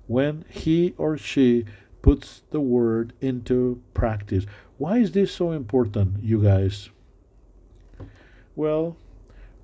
[0.06, 1.64] When he or she
[2.02, 4.44] puts the word into practice.
[4.76, 6.90] Why is this so important, you guys?
[8.54, 8.98] Well,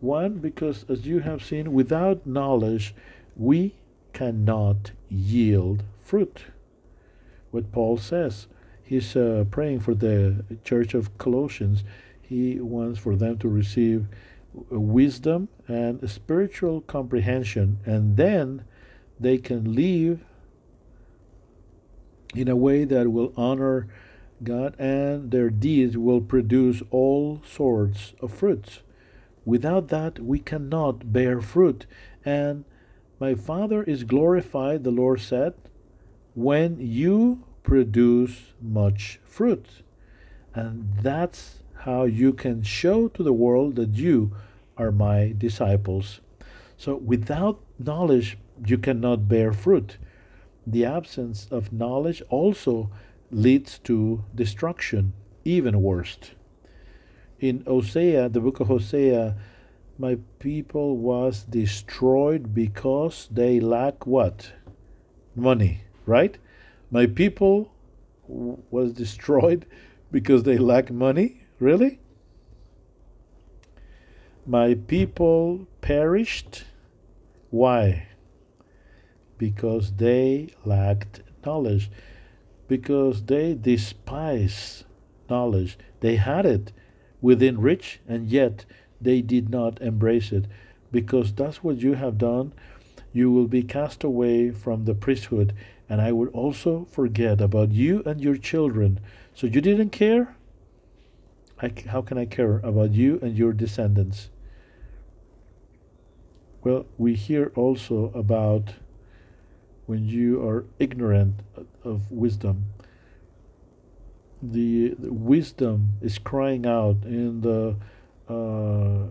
[0.00, 2.94] one, because as you have seen, without knowledge,
[3.36, 3.74] we
[4.12, 6.44] cannot yield fruit.
[7.50, 8.46] What Paul says,
[8.82, 11.84] he's uh, praying for the church of Colossians.
[12.20, 14.06] He wants for them to receive
[14.70, 18.64] wisdom and spiritual comprehension, and then
[19.18, 20.24] they can live
[22.34, 23.86] in a way that will honor
[24.42, 28.80] God, and their deeds will produce all sorts of fruits.
[29.44, 31.86] Without that, we cannot bear fruit.
[32.24, 32.64] And
[33.22, 35.54] my Father is glorified, the Lord said,
[36.34, 39.64] when you produce much fruit.
[40.54, 44.34] And that's how you can show to the world that you
[44.76, 46.20] are my disciples.
[46.76, 49.98] So without knowledge, you cannot bear fruit.
[50.66, 52.90] The absence of knowledge also
[53.30, 55.12] leads to destruction,
[55.44, 56.18] even worse.
[57.38, 59.36] In Hosea, the book of Hosea,
[60.02, 64.52] my people was destroyed because they lack what?
[65.36, 66.38] Money, right?
[66.90, 67.72] My people
[68.26, 69.64] was destroyed
[70.10, 71.44] because they lack money?
[71.60, 72.00] Really?
[74.44, 76.64] My people perished.
[77.50, 78.08] Why?
[79.38, 81.88] Because they lacked knowledge
[82.66, 84.82] because they despise
[85.30, 85.78] knowledge.
[86.00, 86.72] They had it
[87.20, 88.64] within reach, and yet
[89.04, 90.46] they did not embrace it.
[90.90, 92.52] Because that's what you have done.
[93.12, 95.52] You will be cast away from the priesthood,
[95.88, 99.00] and I will also forget about you and your children.
[99.34, 100.34] So you didn't care?
[101.60, 104.30] I, how can I care about you and your descendants?
[106.64, 108.74] Well, we hear also about
[109.86, 111.40] when you are ignorant
[111.84, 112.66] of wisdom.
[114.40, 117.76] The, the wisdom is crying out in the
[118.28, 119.08] uh,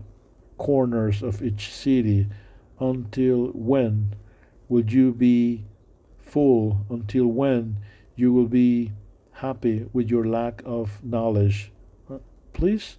[0.58, 2.26] corners of each city.
[2.80, 4.14] Until when
[4.68, 5.64] will you be
[6.18, 6.84] full?
[6.90, 7.78] Until when
[8.16, 8.92] you will be
[9.32, 11.70] happy with your lack of knowledge?
[12.10, 12.18] Uh,
[12.52, 12.96] please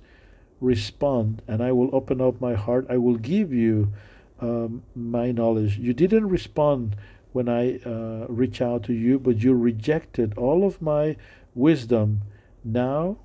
[0.61, 2.85] respond, and I will open up my heart.
[2.89, 3.91] I will give you
[4.39, 5.77] um, my knowledge.
[5.77, 6.95] You didn't respond
[7.33, 11.17] when I uh, reach out to you, but you rejected all of my
[11.55, 12.21] wisdom.
[12.63, 13.17] Now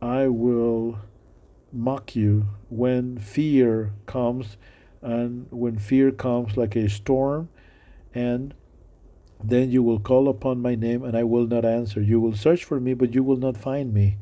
[0.00, 1.00] I will
[1.72, 4.56] mock you when fear comes,
[5.02, 7.48] and when fear comes like a storm,
[8.14, 8.54] and
[9.42, 12.00] then you will call upon my name and I will not answer.
[12.00, 14.16] You will search for me, but you will not find me.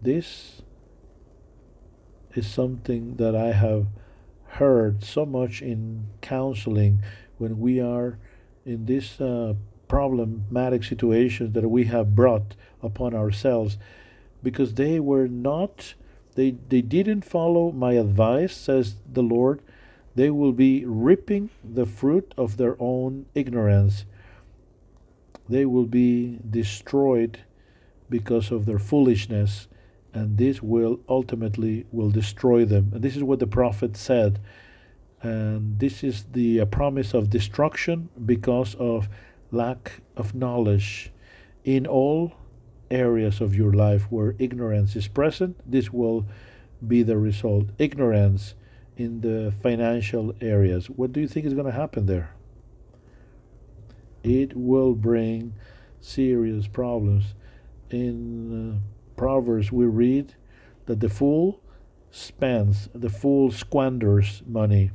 [0.00, 0.62] This
[2.34, 3.86] is something that I have
[4.46, 7.02] heard so much in counseling
[7.38, 8.18] when we are
[8.64, 9.54] in this uh,
[9.88, 13.78] problematic situations that we have brought upon ourselves
[14.42, 15.94] because they were not
[16.34, 19.60] they they didn't follow my advice says the lord.
[20.14, 24.04] They will be reaping the fruit of their own ignorance.
[25.48, 27.40] They will be destroyed
[28.08, 29.68] because of their foolishness
[30.12, 32.90] and this will ultimately will destroy them.
[32.94, 34.40] And this is what the prophet said.
[35.22, 39.08] And this is the uh, promise of destruction because of
[39.50, 41.12] lack of knowledge.
[41.64, 42.32] In all
[42.90, 46.26] areas of your life where ignorance is present this will
[46.86, 48.54] be the result ignorance
[48.96, 50.90] in the financial areas.
[50.90, 52.34] What do you think is going to happen there?
[54.22, 55.54] It will bring
[56.00, 57.34] serious problems.
[57.88, 58.78] In uh,
[59.16, 60.34] Proverbs, we read
[60.84, 61.62] that the fool
[62.10, 64.90] spends, the fool squanders money.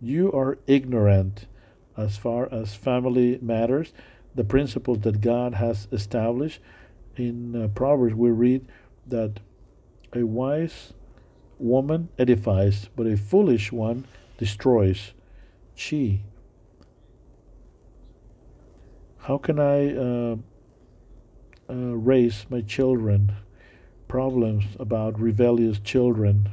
[0.00, 1.46] You are ignorant
[1.96, 3.92] as far as family matters,
[4.40, 6.60] the principles that God has established.
[7.16, 8.66] In uh, Proverbs, we read
[9.06, 9.38] that
[10.14, 10.94] a wise
[11.58, 14.06] woman edifies, but a foolish one
[14.38, 15.12] destroys.
[15.74, 16.22] She.
[19.18, 20.36] How can I uh,
[21.68, 21.74] uh,
[22.12, 23.34] raise my children,
[24.08, 26.48] problems about rebellious children.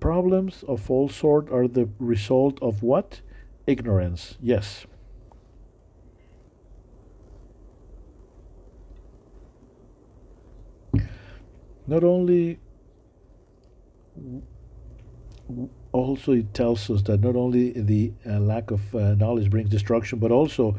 [0.00, 3.20] Problems of all sort are the result of what?
[3.66, 4.86] Ignorance, yes.
[11.86, 12.58] Not only
[15.92, 20.18] also it tells us that not only the uh, lack of uh, knowledge brings destruction,
[20.18, 20.76] but also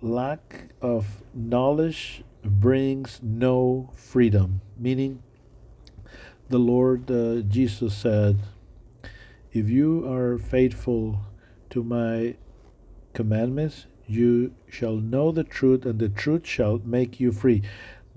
[0.00, 4.60] lack of knowledge brings no freedom.
[4.78, 5.22] Meaning,
[6.48, 8.38] the Lord uh, Jesus said,
[9.52, 11.20] If you are faithful
[11.70, 12.36] to my
[13.12, 17.62] commandments, you shall know the truth, and the truth shall make you free.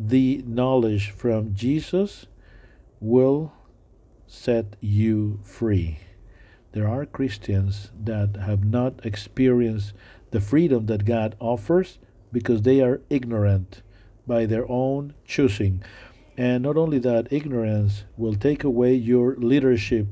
[0.03, 2.25] The knowledge from Jesus
[2.99, 3.53] will
[4.25, 5.99] set you free.
[6.71, 9.93] There are Christians that have not experienced
[10.31, 11.99] the freedom that God offers
[12.31, 13.83] because they are ignorant
[14.25, 15.83] by their own choosing.
[16.35, 20.07] And not only that, ignorance will take away your leadership.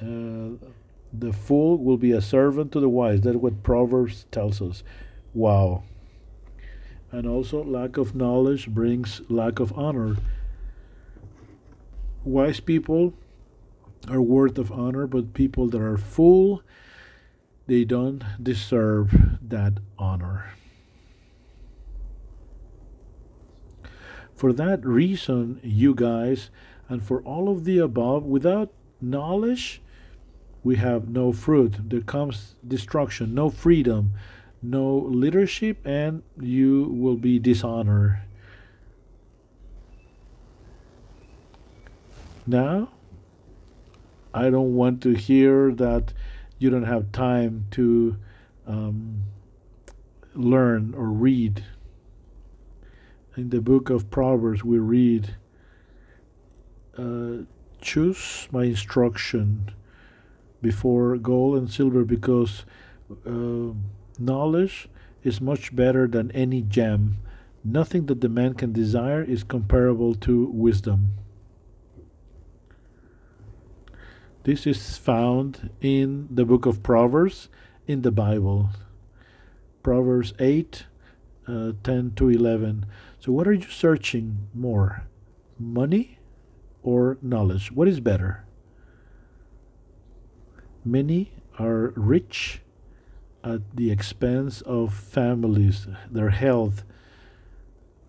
[0.00, 0.56] Uh,
[1.12, 3.20] the fool will be a servant to the wise.
[3.20, 4.82] That's what Proverbs tells us.
[5.34, 5.84] Wow.
[7.12, 10.16] And also, lack of knowledge brings lack of honor.
[12.24, 13.12] Wise people
[14.08, 16.62] are worth of honor, but people that are fool,
[17.66, 20.54] they don't deserve that honor.
[24.34, 26.50] For that reason, you guys,
[26.88, 29.82] and for all of the above, without knowledge,
[30.64, 31.74] we have no fruit.
[31.90, 34.12] There comes destruction, no freedom,
[34.62, 38.20] no leadership, and you will be dishonored.
[42.46, 42.90] Now,
[44.32, 46.12] I don't want to hear that
[46.58, 48.16] you don't have time to
[48.66, 49.24] um,
[50.34, 51.64] learn or read
[53.36, 55.36] in the book of Proverbs, we read,
[56.98, 57.44] uh,
[57.80, 59.72] Choose my instruction
[60.60, 62.64] before gold and silver because
[63.26, 63.72] uh,
[64.18, 64.88] knowledge
[65.22, 67.18] is much better than any gem.
[67.64, 71.12] Nothing that the man can desire is comparable to wisdom.
[74.44, 77.48] This is found in the book of Proverbs
[77.86, 78.70] in the Bible.
[79.82, 80.86] Proverbs 8
[81.46, 82.86] uh, 10 to 11.
[83.20, 85.04] So, what are you searching more?
[85.58, 86.18] Money
[86.82, 87.70] or knowledge?
[87.70, 88.44] What is better?
[90.84, 92.60] Many are rich
[93.44, 96.84] at the expense of families, their health.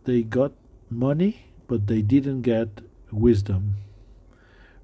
[0.04, 0.52] They got
[0.90, 2.82] money, but they didn't get
[3.12, 3.76] wisdom.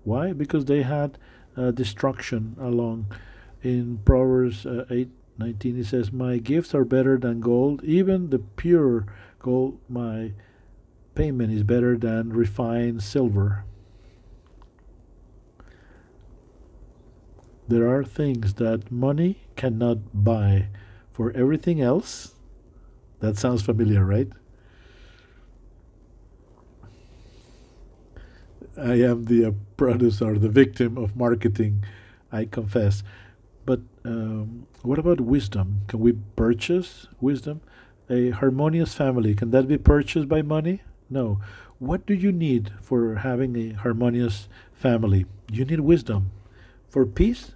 [0.04, 0.34] Why?
[0.34, 1.18] Because they had
[1.56, 3.08] uh, destruction along.
[3.62, 8.40] In Proverbs uh, 8 19 he says my gifts are better than gold even the
[8.40, 9.06] pure
[9.40, 10.34] gold my
[11.16, 13.64] payment is better than refined silver
[17.70, 20.68] there are things that money cannot buy
[21.12, 22.34] for everything else
[23.20, 24.30] that sounds familiar right
[28.80, 31.84] I am the uh, producer, the victim of marketing,
[32.32, 33.04] I confess.
[33.66, 35.82] But um, what about wisdom?
[35.88, 37.62] Can we purchase wisdom?
[38.10, 40.82] A harmonious family, can that be purchased by money?
[41.10, 41.42] No.
[41.78, 45.26] What do you need for having a harmonious family?
[45.52, 46.32] You need wisdom.
[46.90, 47.52] For peace,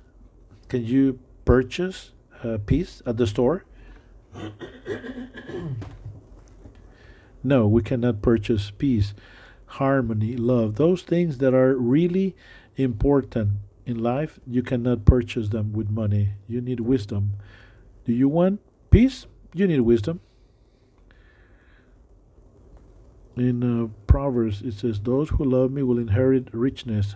[0.73, 2.13] can you purchase
[2.43, 3.63] uh, peace at the store?
[7.43, 9.13] no, we cannot purchase peace,
[9.67, 10.77] harmony, love.
[10.77, 12.35] Those things that are really
[12.75, 13.51] important
[13.85, 16.29] in life, you cannot purchase them with money.
[16.47, 17.33] You need wisdom.
[18.05, 18.59] Do you want
[18.89, 19.27] peace?
[19.53, 20.21] You need wisdom.
[23.37, 27.15] In uh, Proverbs, it says, Those who love me will inherit richness.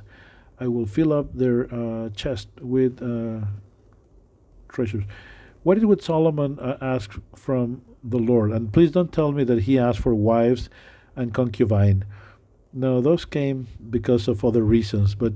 [0.59, 3.45] I will fill up their uh, chest with uh,
[4.69, 5.03] treasures.
[5.63, 8.51] What is what Solomon uh, ask from the Lord?
[8.51, 10.69] And please don't tell me that he asked for wives
[11.15, 12.05] and concubine.
[12.73, 15.33] No, those came because of other reasons, but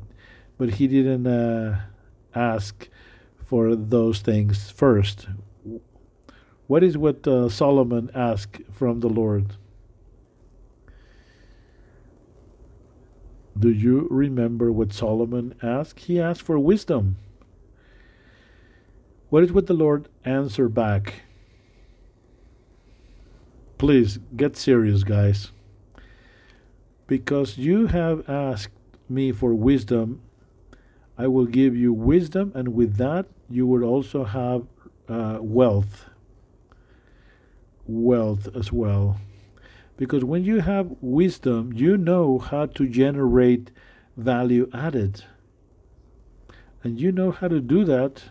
[0.57, 1.81] but he didn't uh,
[2.35, 2.87] ask
[3.43, 5.27] for those things first.
[6.67, 9.57] What is what uh, Solomon asked from the Lord?
[13.57, 16.01] Do you remember what Solomon asked?
[16.01, 17.17] He asked for wisdom.
[19.29, 21.23] What is what the Lord answered back?
[23.77, 25.51] Please get serious, guys.
[27.07, 28.73] Because you have asked
[29.09, 30.21] me for wisdom,
[31.17, 34.65] I will give you wisdom, and with that, you will also have
[35.07, 36.05] uh, wealth.
[37.85, 39.17] Wealth as well.
[39.97, 43.71] Because when you have wisdom, you know how to generate
[44.17, 45.23] value added.
[46.83, 48.23] And you know how to do that.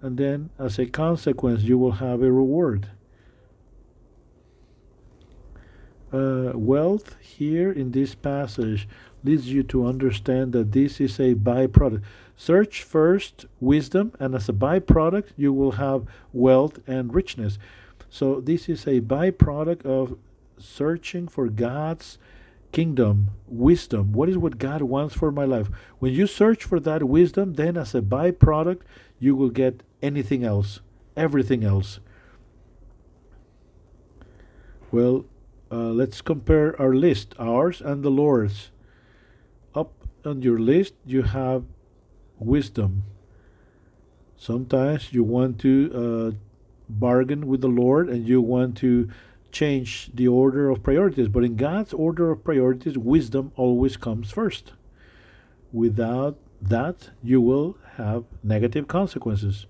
[0.00, 2.88] And then, as a consequence, you will have a reward.
[6.12, 8.88] Uh, wealth here in this passage
[9.24, 12.02] leads you to understand that this is a byproduct.
[12.36, 17.58] Search first wisdom, and as a byproduct, you will have wealth and richness.
[18.08, 20.16] So, this is a byproduct of
[20.58, 22.18] searching for God's
[22.72, 24.12] kingdom, wisdom.
[24.12, 25.68] What is what God wants for my life?
[25.98, 28.82] When you search for that wisdom, then as a byproduct,
[29.18, 30.80] you will get anything else,
[31.16, 32.00] everything else.
[34.90, 35.26] Well,
[35.70, 38.70] uh, let's compare our list, ours and the Lord's.
[39.74, 39.92] Up
[40.24, 41.64] on your list, you have
[42.38, 43.04] wisdom.
[44.36, 46.36] Sometimes you want to uh,
[46.88, 49.10] bargain with the Lord and you want to
[49.52, 51.28] change the order of priorities.
[51.28, 54.72] But in God's order of priorities, wisdom always comes first.
[55.72, 59.66] Without that, you will have negative consequences.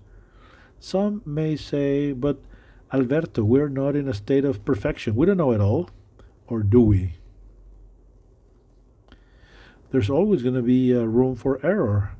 [0.79, 2.39] Some may say, but
[2.93, 5.15] Alberto, we're not in a state of perfection.
[5.15, 5.89] We don't know it all.
[6.47, 7.13] Or do we?
[9.91, 12.11] There's always going to be uh, room for error.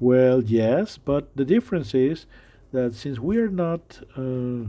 [0.00, 2.26] Well, yes, but the difference is
[2.72, 4.68] that since we are not uh,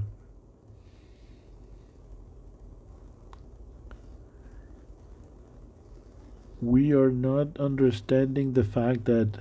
[6.66, 9.40] we are not understanding the fact that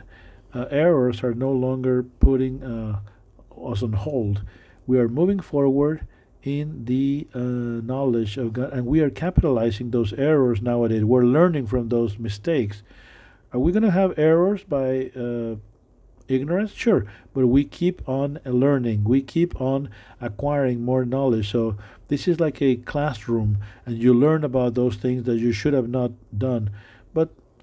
[0.54, 3.00] uh, errors are no longer putting uh,
[3.62, 4.42] us on hold.
[4.86, 6.06] We are moving forward
[6.42, 11.04] in the uh, knowledge of God, and we are capitalizing those errors nowadays.
[11.04, 12.82] We're learning from those mistakes.
[13.52, 15.56] Are we going to have errors by uh,
[16.28, 16.72] ignorance?
[16.72, 19.04] Sure, but we keep on learning.
[19.04, 19.88] We keep on
[20.20, 21.50] acquiring more knowledge.
[21.50, 21.76] So
[22.08, 25.88] this is like a classroom, and you learn about those things that you should have
[25.88, 26.70] not done.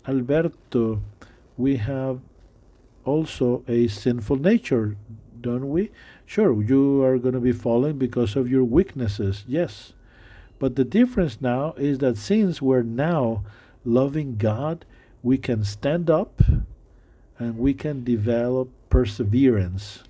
[0.08, 1.02] Alberto,
[1.58, 2.20] we have
[3.06, 4.97] also a sinful nature,
[5.39, 5.91] don't we?
[6.26, 9.93] Sure, you are going to be falling because of your weaknesses, yes.
[10.60, 13.43] But the difference now is that since we're now
[13.84, 14.86] loving God,
[15.24, 16.41] we can stand up
[17.38, 20.04] and we can develop perseverance.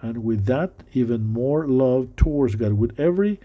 [0.00, 2.74] And with that, even more love towards God.
[2.74, 3.38] With every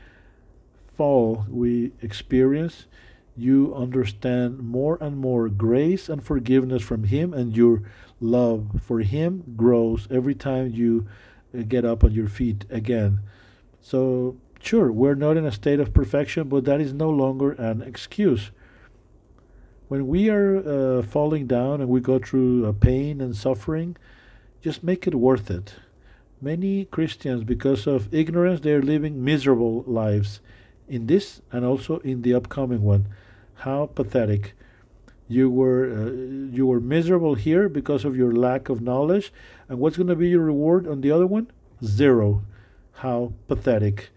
[0.95, 2.85] fall we experience,
[3.37, 7.83] you understand more and more grace and forgiveness from Him, and your
[8.21, 11.07] love for Him grows every time you
[11.57, 13.19] uh, get up on your feet again.
[13.81, 17.81] So, sure, we're not in a state of perfection, but that is no longer an
[17.81, 18.51] excuse.
[19.87, 23.97] When we are uh, falling down and we go through uh, pain and suffering,
[24.61, 25.75] just make it worth it.
[26.41, 30.39] Many Christians, because of ignorance, they are living miserable lives
[30.87, 33.07] in this and also in the upcoming one.
[33.55, 34.53] How pathetic.
[35.27, 36.11] You were uh,
[36.55, 39.33] you were miserable here because of your lack of knowledge,
[39.67, 41.49] and what's going to be your reward on the other one?
[41.83, 42.43] Zero.
[42.93, 44.09] How pathetic.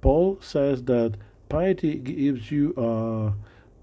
[0.00, 1.14] Paul says that
[1.48, 3.32] piety gives you uh,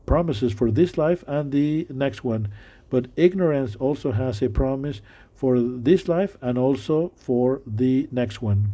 [0.05, 2.49] promises for this life and the next one.
[2.89, 5.01] But ignorance also has a promise
[5.33, 8.73] for this life and also for the next one.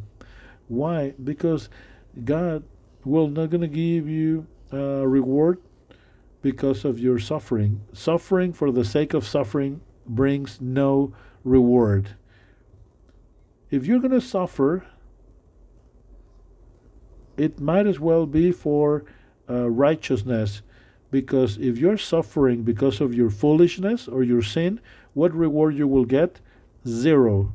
[0.68, 1.14] Why?
[1.24, 1.70] Because
[2.26, 2.64] God
[3.06, 5.60] will not going to give you a reward
[6.42, 7.82] because of your suffering.
[7.94, 11.14] Suffering for the sake of suffering brings no
[11.44, 12.16] reward.
[13.70, 14.86] If you're going to suffer,
[17.38, 19.06] it might as well be for
[19.50, 20.62] uh, righteousness
[21.12, 24.80] because if you're suffering because of your foolishness or your sin,
[25.14, 26.40] what reward you will get?
[26.88, 27.54] Zero.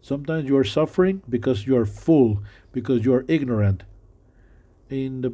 [0.00, 3.82] Sometimes you are suffering because you are full, because you are ignorant.
[4.88, 5.32] In the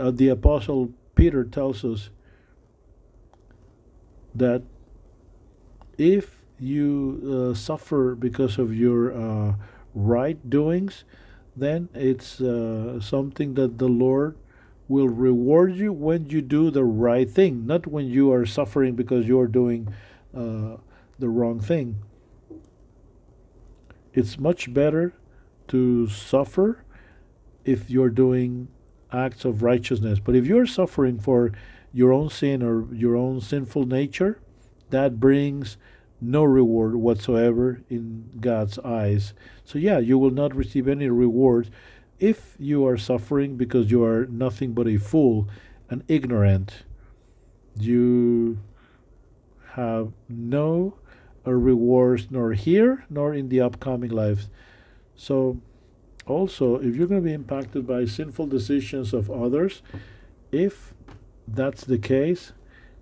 [0.00, 2.10] uh, the apostle Peter tells us
[4.34, 4.62] that
[5.98, 9.54] if you uh, suffer because of your uh,
[9.94, 11.04] right doings,
[11.56, 14.36] then it's uh, something that the Lord
[14.88, 19.26] will reward you when you do the right thing, not when you are suffering because
[19.26, 19.92] you are doing
[20.34, 20.76] uh,
[21.18, 21.96] the wrong thing.
[24.12, 25.14] It's much better
[25.68, 26.84] to suffer
[27.64, 28.68] if you're doing
[29.12, 30.18] acts of righteousness.
[30.18, 31.52] But if you're suffering for
[31.92, 34.40] your own sin or your own sinful nature,
[34.90, 35.76] that brings
[36.20, 39.34] no reward whatsoever in God's eyes.
[39.64, 41.68] So, yeah, you will not receive any reward
[42.20, 45.48] if you are suffering because you are nothing but a fool
[45.90, 46.84] and ignorant.
[47.76, 48.60] You
[49.72, 50.94] have no
[51.44, 54.48] rewards nor here nor in the upcoming lives.
[55.16, 55.60] So,
[56.32, 59.82] also, if you're going to be impacted by sinful decisions of others,
[60.50, 60.94] if
[61.46, 62.52] that's the case,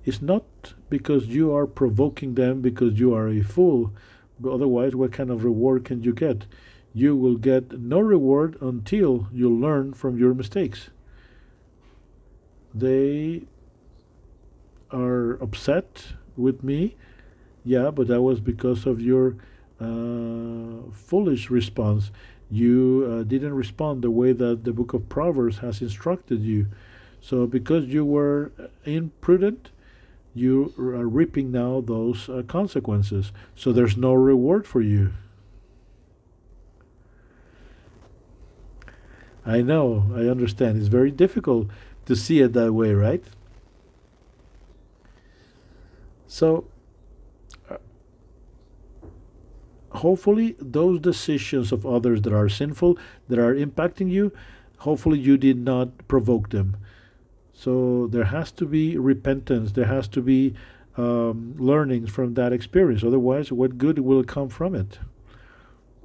[0.04, 3.92] it's not because you are provoking them because you are a fool.
[4.38, 6.46] But otherwise, what kind of reward can you get?
[6.94, 10.90] You will get no reward until you learn from your mistakes.
[12.74, 13.42] They
[14.90, 16.96] are upset with me.
[17.64, 19.36] Yeah, but that was because of your
[19.80, 22.10] uh, foolish response
[22.50, 26.66] you uh, didn't respond the way that the book of Proverbs has instructed you.
[27.20, 28.50] So, because you were
[28.84, 29.70] imprudent,
[30.34, 33.32] you are reaping now those uh, consequences.
[33.54, 35.12] So, there's no reward for you.
[39.44, 40.78] I know, I understand.
[40.78, 41.68] It's very difficult
[42.06, 43.24] to see it that way, right?
[46.26, 46.64] So,
[50.00, 52.98] hopefully those decisions of others that are sinful
[53.28, 54.32] that are impacting you
[54.80, 56.76] hopefully you did not provoke them.
[57.52, 59.72] So there has to be repentance.
[59.72, 60.54] There has to be
[60.96, 63.04] um, learnings from that experience.
[63.04, 64.98] Otherwise what good will come from it?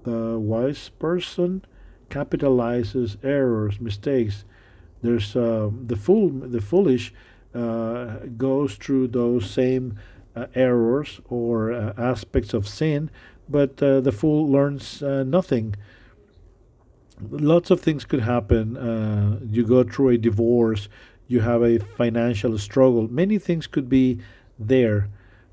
[0.04, 1.64] The wise person
[2.10, 4.43] capitalizes errors mistakes.
[5.02, 7.14] There's uh, the fool the foolish
[7.54, 9.98] uh, goes through those same
[10.36, 13.10] uh, errors or uh, aspects of sin
[13.50, 15.76] but uh, the fool learns uh, nothing.
[17.30, 18.76] Lots of things could happen.
[18.76, 20.89] Uh, you go through a divorce,
[21.28, 23.08] you have a financial struggle.
[23.08, 24.20] Many things could be
[24.60, 25.10] there,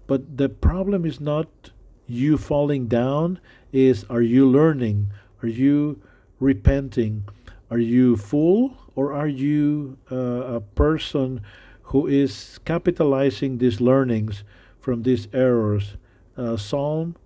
[0.07, 1.71] but the problem is not
[2.07, 3.41] you falling down.
[3.73, 5.13] Is are you learning?
[5.43, 6.01] Are you
[6.41, 7.25] repenting?
[7.71, 10.17] Are you fool or are you uh,
[10.57, 11.41] a person
[11.85, 14.45] who is capitalizing these learnings
[14.79, 15.97] from these errors?
[16.37, 17.17] Uh, Psalm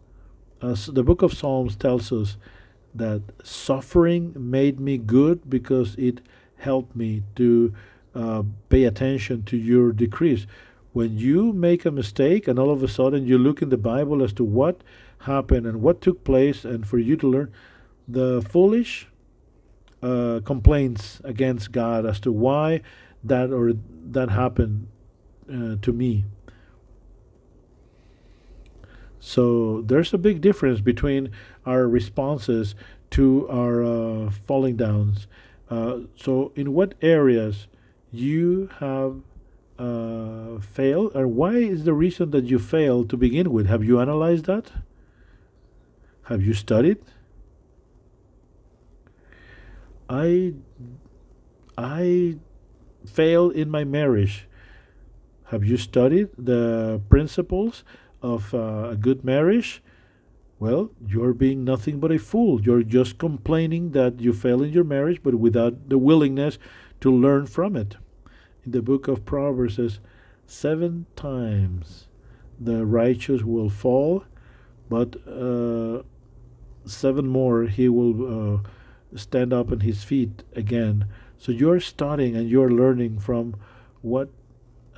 [0.63, 2.37] uh, the book of Psalms tells us
[2.95, 6.21] that suffering made me good because it
[6.57, 7.75] helped me to
[8.15, 10.47] uh, pay attention to your decrees.
[10.93, 14.23] When you make a mistake and all of a sudden you look in the Bible
[14.23, 14.83] as to what
[15.21, 17.53] happened and what took place, and for you to learn,
[18.09, 19.09] the foolish
[20.03, 22.81] uh, complaints against God as to why
[23.25, 23.73] that or
[24.11, 24.89] that happened
[25.53, 26.25] uh, to me.
[29.27, 31.33] So there's a big difference between
[31.67, 32.77] our responses
[33.11, 35.27] to our uh, falling downs.
[35.69, 37.67] Uh, so, in what areas
[38.13, 39.17] you have
[39.81, 43.67] uh, failed, or why is the reason that you failed to begin with?
[43.67, 44.71] Have you analyzed that?
[46.27, 46.99] Have you studied?
[50.09, 50.55] I
[51.77, 52.37] I
[53.05, 54.47] failed in my marriage.
[55.47, 57.83] Have you studied the principles
[58.23, 59.83] of uh, a good marriage,
[60.59, 62.61] well, you're being nothing but a fool.
[62.61, 66.59] You're just complaining that you fail in your marriage, but without the willingness
[67.01, 67.97] to learn from it.
[68.65, 70.01] In the book of Proverbs says,
[70.47, 72.09] seven times
[72.59, 74.25] the righteous will fall,
[74.89, 76.03] but uh,
[76.87, 78.59] seven more he will uh,
[79.15, 81.07] stand up on his feet again.
[81.39, 83.57] So you're studying and you're learning from
[84.01, 84.31] what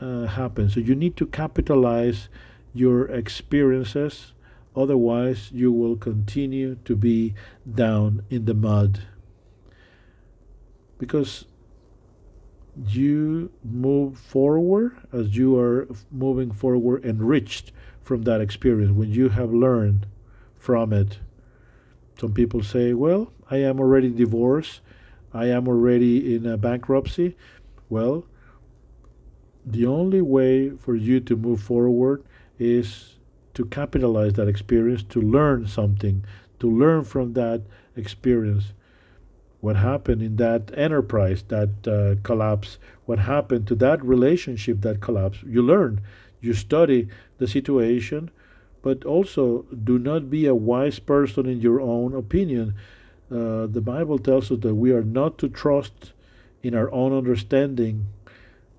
[0.01, 0.75] uh, happens.
[0.75, 2.29] So you need to capitalize
[2.73, 4.33] your experiences,
[4.77, 7.35] otherwise, you will continue to be
[7.73, 9.03] down in the mud.
[10.99, 11.45] Because
[12.87, 19.53] you move forward as you are moving forward enriched from that experience when you have
[19.53, 20.07] learned
[20.59, 21.19] from it.
[22.19, 24.81] Some people say, Well, I am already divorced,
[25.33, 27.37] I am already in a bankruptcy.
[27.89, 28.27] Well,
[29.65, 32.23] the only way for you to move forward
[32.59, 33.17] is
[33.55, 36.25] to capitalize that experience, to learn something,
[36.61, 37.63] to learn from that
[37.97, 38.73] experience.
[39.61, 42.79] What happened in that enterprise that uh, collapsed?
[43.07, 45.43] What happened to that relationship that collapsed?
[45.43, 46.01] You learn,
[46.41, 48.31] you study the situation,
[48.83, 52.75] but also do not be a wise person in your own opinion.
[53.31, 56.13] Uh, the Bible tells us that we are not to trust
[56.63, 58.07] in our own understanding,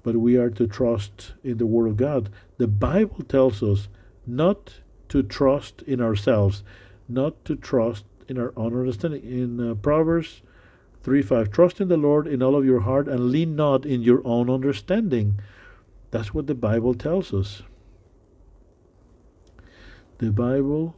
[0.04, 2.30] but we are to trust in the Word of God.
[2.58, 3.88] The Bible tells us
[4.26, 4.76] not
[5.10, 6.64] to trust in ourselves,
[7.08, 9.24] not to trust in our own understanding.
[9.24, 10.42] In uh, Proverbs
[11.04, 14.02] 3 5, trust in the Lord in all of your heart and lean not in
[14.02, 15.40] your own understanding.
[16.12, 17.64] That's what the Bible tells us.
[20.20, 20.96] The Bible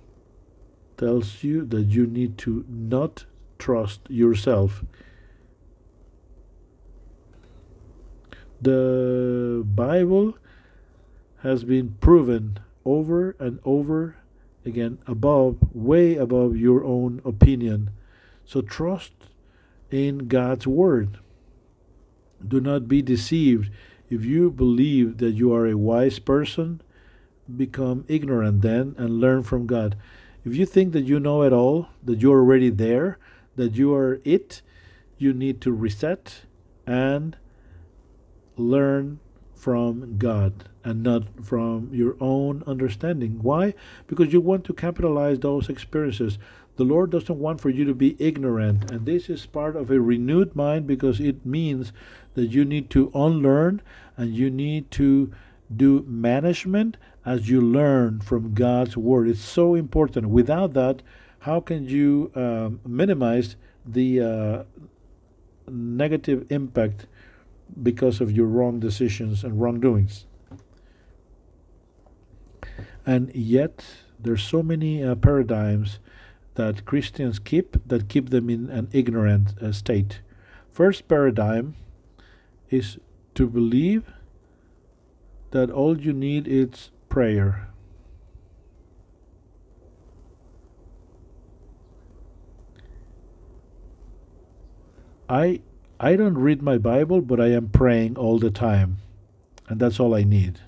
[0.97, 3.26] tells you that you need to not
[3.60, 4.84] trust yourself.
[8.62, 10.38] The Bible
[11.41, 14.18] has been proven over and over
[14.64, 17.89] again above, way above your own opinion.
[18.45, 19.14] So trust
[19.89, 21.18] in God's Word.
[22.47, 23.72] Do not be deceived.
[24.09, 26.82] If you believe that you are a wise person,
[27.57, 29.95] become ignorant then and learn from God.
[30.45, 33.18] If you think that you know it all, that you're already there,
[33.55, 34.62] that you are it,
[35.18, 36.41] you need to reset
[36.86, 37.38] and
[38.62, 39.20] learn
[39.55, 43.39] from God and not from your own understanding.
[43.41, 43.74] Why?
[44.07, 46.39] Because you want to capitalize those experiences.
[46.78, 49.99] The Lord doesn't want for you to be ignorant, and this is part of a
[49.99, 51.93] renewed mind because it means
[52.34, 53.82] that you need to unlearn
[54.18, 55.32] and you need to
[55.76, 59.28] do management as you learn from God's word.
[59.28, 60.30] It's so important.
[60.30, 61.03] Without that,
[61.39, 63.55] how can you um, minimize
[63.86, 64.64] the uh,
[65.70, 67.05] negative impact
[67.82, 70.26] because of your wrong decisions and wrongdoings?
[73.05, 73.86] And yet,
[74.19, 75.99] there's so many uh, paradigms
[76.55, 80.22] that Christians keep that keep them in an ignorant uh, state.
[80.72, 81.76] First paradigm
[82.69, 82.97] is
[83.36, 84.03] to believe
[85.51, 87.67] that all you need is prayer.
[95.28, 95.61] I
[96.04, 98.97] I don't read my Bible, but I am praying all the time.
[99.68, 100.60] And that's all I need.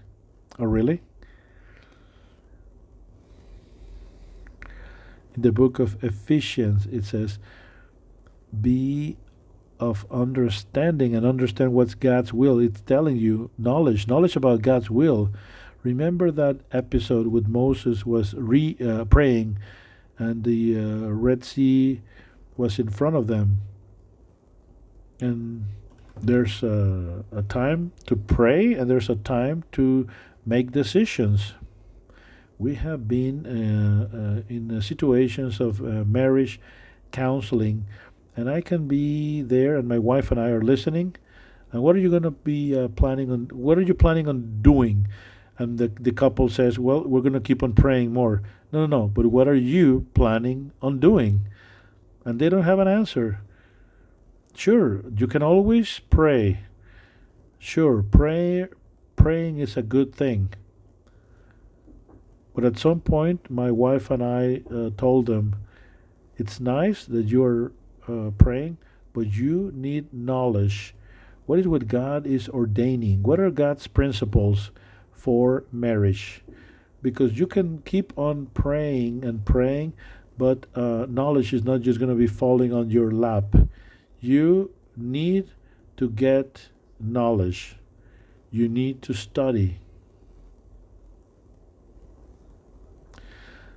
[0.60, 1.02] Oh really?
[5.34, 7.40] In the book of Ephesians it says
[8.62, 9.18] be
[9.80, 12.60] of understanding and understand what's God's will.
[12.60, 15.32] It's telling you knowledge, knowledge about God's will.
[15.82, 19.58] Remember that episode with Moses was re uh, praying,
[20.20, 22.02] and the uh, Red Sea
[22.56, 23.62] was in front of them.
[25.24, 25.66] And
[26.20, 30.08] there's a, a time to pray, and there's a time to
[30.46, 31.54] make decisions.
[32.60, 36.60] We have been uh, uh in situations of uh, marriage
[37.12, 37.86] counseling
[38.36, 41.16] and I can be there, and my wife and I are listening.
[41.72, 43.50] And what are you going to be uh, planning on?
[43.52, 45.08] What are you planning on doing?
[45.58, 49.02] And the the couple says, "Well, we're going to keep on praying more." No, no,
[49.02, 49.08] no.
[49.08, 51.48] But what are you planning on doing?
[52.26, 53.42] And they don't have an answer.
[54.56, 56.60] Sure, you can always pray.
[57.60, 58.68] Sure, pray.
[59.16, 60.54] Praying is a good thing.
[62.54, 65.56] But at some point, my wife and I uh, told them,
[66.38, 67.72] "It's nice that you are
[68.08, 68.78] uh, praying,
[69.14, 70.94] but you need knowledge.
[71.46, 73.24] What is what God is ordaining?
[73.24, 74.72] What are God's principles
[75.12, 76.44] for marriage?
[77.02, 79.94] Because you can keep on praying and praying,
[80.38, 83.56] but uh, knowledge is not just going to be falling on your lap.
[84.24, 85.50] You need
[85.98, 87.76] to get knowledge.
[88.52, 89.80] You need to study.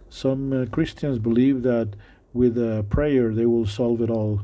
[0.08, 1.96] Some uh, Christians believe that
[2.32, 4.42] with a prayer they will solve it all.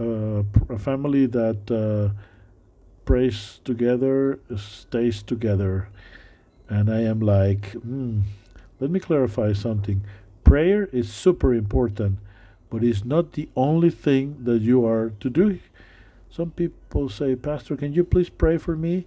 [0.00, 2.18] Uh, a family that uh,
[3.04, 5.90] prays together stays together.
[6.70, 8.22] And I am like, hmm,
[8.80, 10.06] let me clarify something.
[10.42, 12.18] Prayer is super important,
[12.70, 15.58] but it's not the only thing that you are to do.
[16.30, 19.06] Some people say, Pastor, can you please pray for me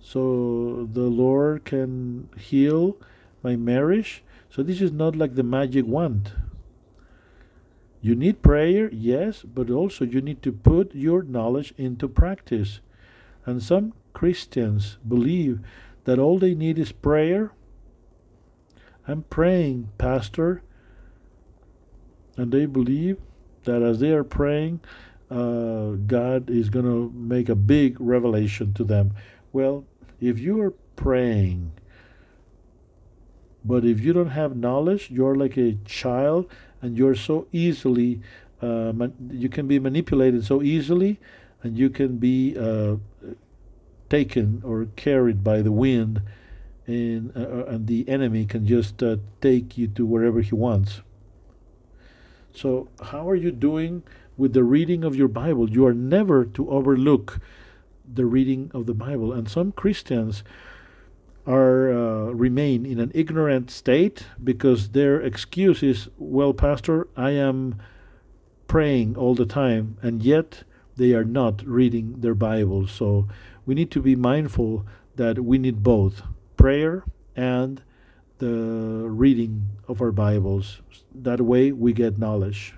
[0.00, 2.96] so the Lord can heal
[3.42, 4.22] my marriage?
[4.50, 6.32] So this is not like the magic wand.
[8.00, 12.80] You need prayer, yes, but also you need to put your knowledge into practice.
[13.44, 15.60] And some Christians believe
[16.04, 17.52] that all they need is prayer.
[19.06, 20.62] I'm praying, Pastor.
[22.36, 23.18] And they believe
[23.64, 24.80] that as they are praying,
[25.30, 29.14] uh, God is going to make a big revelation to them.
[29.52, 29.84] Well,
[30.20, 31.72] if you are praying,
[33.64, 38.20] but if you don't have knowledge, you're like a child and you're so easily,
[38.62, 38.92] uh,
[39.30, 41.18] you can be manipulated so easily
[41.62, 42.96] and you can be uh,
[44.08, 46.22] taken or carried by the wind
[46.86, 51.00] and, uh and the enemy can just uh, take you to wherever he wants.
[52.56, 54.02] So, how are you doing
[54.38, 55.68] with the reading of your Bible?
[55.68, 57.38] You are never to overlook
[58.10, 59.30] the reading of the Bible.
[59.30, 60.42] And some Christians
[61.46, 67.74] are uh, remain in an ignorant state because their excuse is, "Well, pastor, I am
[68.68, 70.64] praying all the time," and yet
[70.96, 72.86] they are not reading their Bible.
[72.86, 73.28] So,
[73.66, 74.86] we need to be mindful
[75.16, 76.22] that we need both
[76.56, 77.04] prayer
[77.36, 77.82] and
[78.38, 80.80] the reading of our Bibles.
[81.14, 82.74] That way we get knowledge.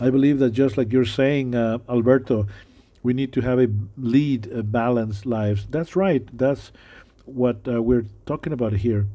[0.00, 2.46] I believe that just like you're saying, uh, Alberto,
[3.02, 5.66] we need to have a lead a balanced lives.
[5.70, 6.26] That's right.
[6.36, 6.72] That's
[7.26, 9.06] what uh, we're talking about here.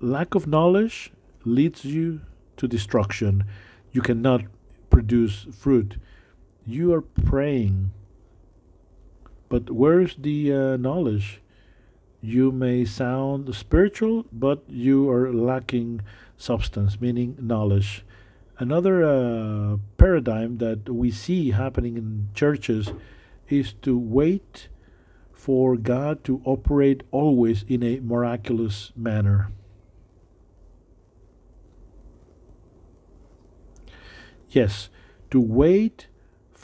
[0.00, 1.12] Lack of knowledge
[1.44, 2.20] leads you
[2.56, 3.44] to destruction.
[3.92, 4.42] You cannot
[4.90, 5.96] produce fruit
[6.66, 7.92] you are praying,
[9.48, 11.40] but where's the uh, knowledge?
[12.20, 16.00] You may sound spiritual, but you are lacking
[16.36, 18.04] substance, meaning knowledge.
[18.58, 22.92] Another uh, paradigm that we see happening in churches
[23.48, 24.68] is to wait
[25.32, 29.50] for God to operate always in a miraculous manner.
[34.48, 34.88] Yes,
[35.30, 36.06] to wait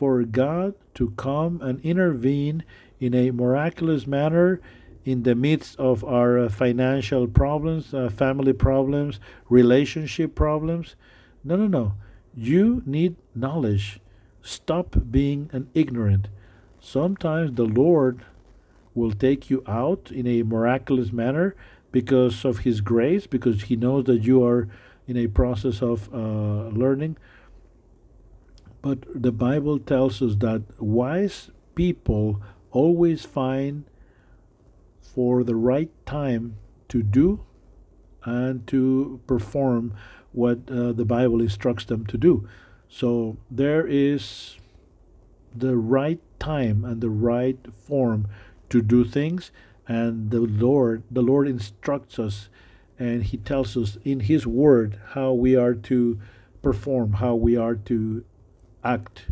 [0.01, 2.65] for God to come and intervene
[3.01, 4.59] in a miraculous manner
[5.05, 9.21] in the midst of our uh, financial problems, uh, family problems,
[9.51, 10.97] relationship problems.
[11.45, 11.93] No, no, no.
[12.35, 14.01] You need knowledge.
[14.41, 16.29] Stop being an ignorant.
[16.81, 18.25] Sometimes the Lord
[18.95, 21.55] will take you out in a miraculous manner
[21.93, 24.67] because of His grace, because He knows that you are
[25.07, 27.19] in a process of uh, learning.
[28.83, 33.85] But the Bible tells us that wise people always find
[35.01, 36.57] for the right time
[36.89, 37.45] to do
[38.25, 39.95] and to perform
[40.33, 42.49] what uh, the Bible instructs them to do.
[42.89, 44.57] So there is
[45.55, 48.29] the right time and the right form
[48.71, 49.51] to do things
[49.89, 52.49] and the Lord the Lord instructs us
[52.99, 56.21] and he tells us in his word how we are to
[56.63, 58.25] perform how we are to
[58.85, 59.27] act.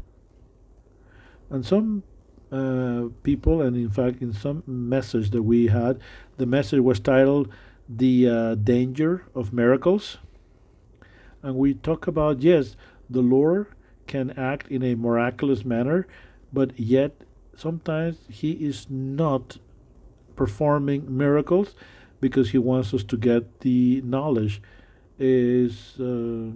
[1.51, 2.03] And some
[2.53, 6.01] uh, people, and in fact, in some message that we had,
[6.37, 7.51] the message was titled
[7.89, 10.19] The uh, Danger of Miracles.
[11.43, 12.77] And we talk about, yes,
[13.09, 13.67] the Lord
[14.07, 16.07] can act in a miraculous manner,
[16.53, 17.23] but yet
[17.55, 19.59] sometimes He is not
[20.37, 21.75] performing miracles
[22.21, 24.61] because He wants us to get the knowledge.
[25.19, 26.53] Is uh,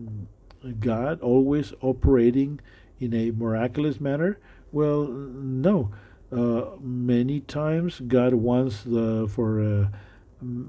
[0.78, 2.60] God always operating
[3.02, 4.38] in a miraculous manner?
[4.70, 5.90] Well, no.
[6.30, 9.88] Uh, many times God wants the, for uh,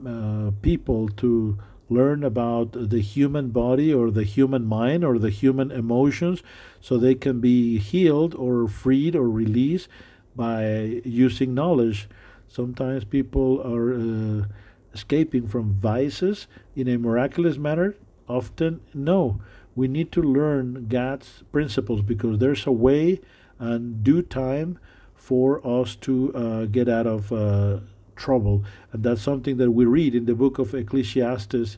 [0.09, 1.57] uh, people to
[1.89, 6.41] learn about the human body or the human mind or the human emotions
[6.81, 9.87] so they can be healed or freed or released
[10.35, 12.09] by using knowledge.
[12.47, 14.45] Sometimes people are uh,
[14.93, 17.95] escaping from vices in a miraculous manner.
[18.27, 19.39] Often, no
[19.75, 23.21] we need to learn God's principles because there's a way
[23.59, 24.79] and due time
[25.15, 27.79] for us to uh, get out of uh,
[28.15, 28.63] trouble.
[28.91, 31.77] And that's something that we read in the book of Ecclesiastes.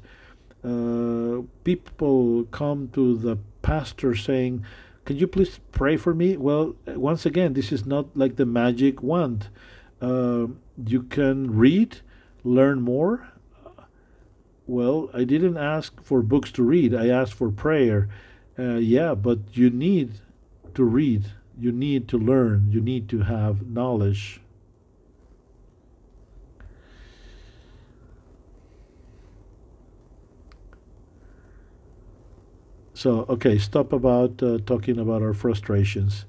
[0.63, 4.65] Uh, people come to the pastor saying,
[5.05, 6.37] Can you please pray for me?
[6.37, 9.49] Well, once again, this is not like the magic wand.
[10.01, 10.47] Uh,
[10.85, 11.97] you can read,
[12.43, 13.27] learn more,
[14.67, 18.09] well, I didn't ask for books to read, I asked for prayer.
[18.57, 20.21] Uh, yeah, but you need
[20.73, 24.41] to read, you need to learn, you need to have knowledge.
[32.95, 36.25] So, okay, stop about uh, talking about our frustrations.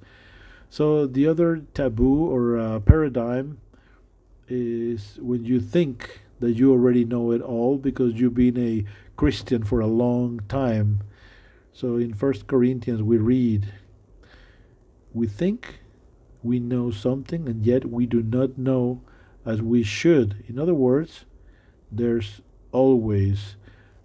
[0.68, 3.60] So, the other taboo or uh, paradigm
[4.48, 8.84] is when you think that you already know it all because you've been a
[9.16, 11.00] Christian for a long time.
[11.72, 13.72] So, in First Corinthians, we read,
[15.12, 15.80] We think
[16.42, 19.02] we know something, and yet we do not know
[19.44, 20.44] as we should.
[20.48, 21.24] In other words,
[21.90, 22.40] there's
[22.72, 23.56] always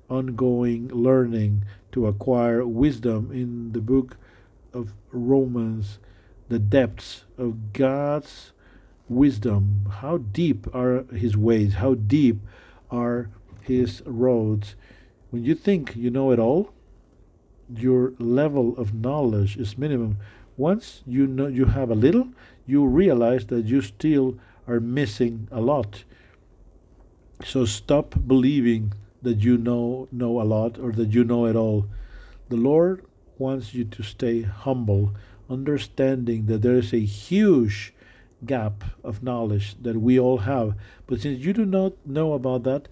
[0.09, 4.17] ongoing learning to acquire wisdom in the book
[4.73, 5.99] of Romans,
[6.49, 8.51] the depths of God's
[9.11, 9.87] wisdom.
[10.01, 11.75] How deep are his ways?
[11.75, 12.37] How deep
[12.89, 13.29] are
[13.61, 14.75] his roads?
[15.29, 16.73] When you think you know it all,
[17.73, 20.17] your level of knowledge is minimum.
[20.57, 22.29] Once you know you have a little,
[22.65, 24.37] you realize that you still
[24.67, 26.03] are missing a lot.
[27.43, 31.87] So stop believing that you know know a lot or that you know it all.
[32.49, 33.05] The Lord
[33.37, 35.13] wants you to stay humble,
[35.49, 37.93] understanding that there is a huge
[38.45, 40.75] gap of knowledge that we all have.
[41.07, 42.87] But since you do not know about that,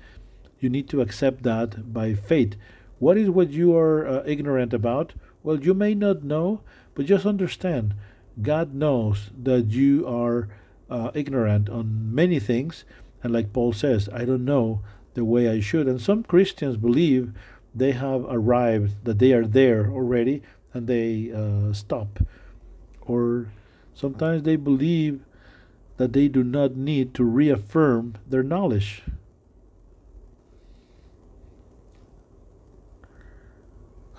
[0.60, 2.56] you need to accept that by faith.
[3.00, 5.14] What is what you are uh, ignorant about?
[5.42, 6.62] Well, you may not know,
[6.96, 7.94] but just understand
[8.42, 10.50] God knows that you are
[10.90, 12.84] uh, ignorant on many things.
[13.24, 14.82] And like Paul says, I don't know
[15.14, 15.88] the way I should.
[15.88, 17.34] And some Christians believe
[17.74, 20.42] they have arrived, that they are there already,
[20.74, 22.20] and they uh, stop.
[23.02, 23.52] Or
[23.94, 25.22] sometimes they believe
[26.00, 29.04] that they do not need to reaffirm their knowledge.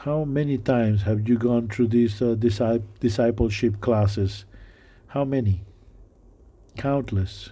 [0.00, 2.36] How many times have you gone through these uh,
[3.00, 4.44] discipleship classes?
[5.08, 5.62] How many?
[6.76, 7.48] Countless.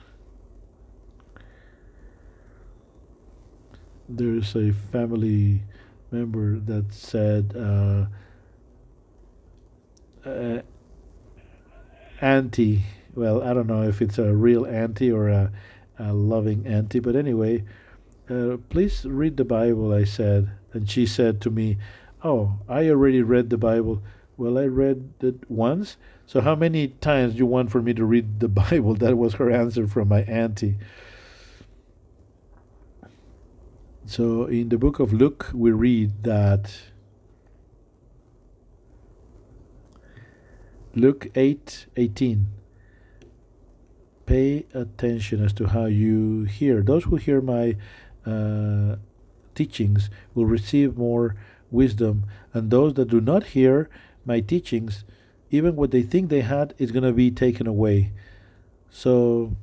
[4.10, 5.62] There's a family
[6.10, 8.06] member that said, uh,
[10.28, 10.60] uh,
[12.20, 12.84] auntie,
[13.18, 15.50] well, I don't know if it's a real auntie or a,
[15.98, 17.64] a loving auntie, but anyway,
[18.30, 20.52] uh, please read the Bible, I said.
[20.72, 21.78] And she said to me,
[22.22, 24.02] Oh, I already read the Bible.
[24.36, 25.96] Well, I read it once.
[26.26, 28.94] So how many times do you want for me to read the Bible?
[28.94, 30.76] That was her answer from my auntie.
[34.06, 36.72] So in the book of Luke, we read that
[40.94, 42.57] Luke 8 18.
[44.28, 46.82] Pay attention as to how you hear.
[46.82, 47.76] Those who hear my
[48.26, 48.96] uh,
[49.54, 51.34] teachings will receive more
[51.70, 53.88] wisdom, and those that do not hear
[54.26, 55.04] my teachings,
[55.50, 58.12] even what they think they had, is going to be taken away.
[58.90, 59.56] So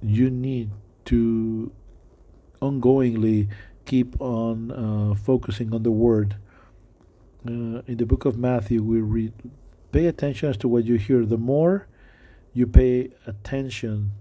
[0.00, 0.70] you need
[1.06, 1.72] to
[2.62, 3.48] ongoingly
[3.86, 6.36] keep on uh, focusing on the word.
[7.44, 9.32] Uh, in the book of Matthew, we read,
[9.90, 11.26] pay attention as to what you hear.
[11.26, 11.88] The more
[12.54, 14.12] you pay attention,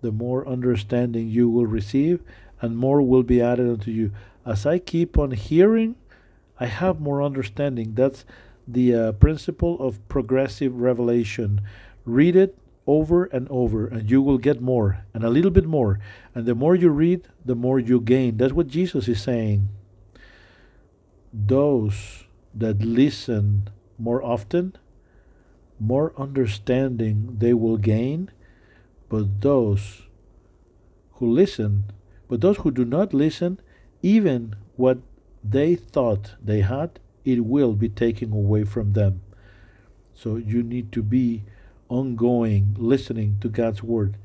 [0.00, 2.22] the more understanding you will receive,
[2.62, 4.12] and more will be added unto you
[4.44, 5.96] as I keep on hearing,
[6.58, 7.94] I have more understanding.
[7.94, 8.24] That's
[8.66, 11.60] the uh, principle of progressive revelation.
[12.04, 12.56] Read it
[12.86, 16.00] over and over, and you will get more and a little bit more.
[16.34, 18.36] And the more you read, the more you gain.
[18.36, 19.68] That's what Jesus is saying.
[21.32, 23.68] Those that listen
[23.98, 24.76] more often,
[25.80, 28.30] more understanding they will gain.
[29.08, 30.02] But those
[31.14, 31.84] who listen,
[32.28, 33.58] but those who do not listen,
[34.02, 34.98] even what
[35.42, 39.22] they thought they had, it will be taken away from them.
[40.14, 41.44] So you need to be
[41.88, 44.16] ongoing, listening to God's word.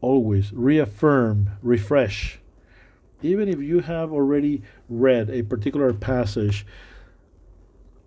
[0.00, 2.38] Always reaffirm, refresh.
[3.22, 6.66] Even if you have already read a particular passage,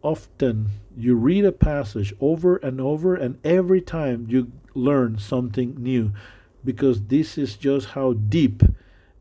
[0.02, 6.12] often you read a passage over and over, and every time you learn something new
[6.64, 8.64] because this is just how deep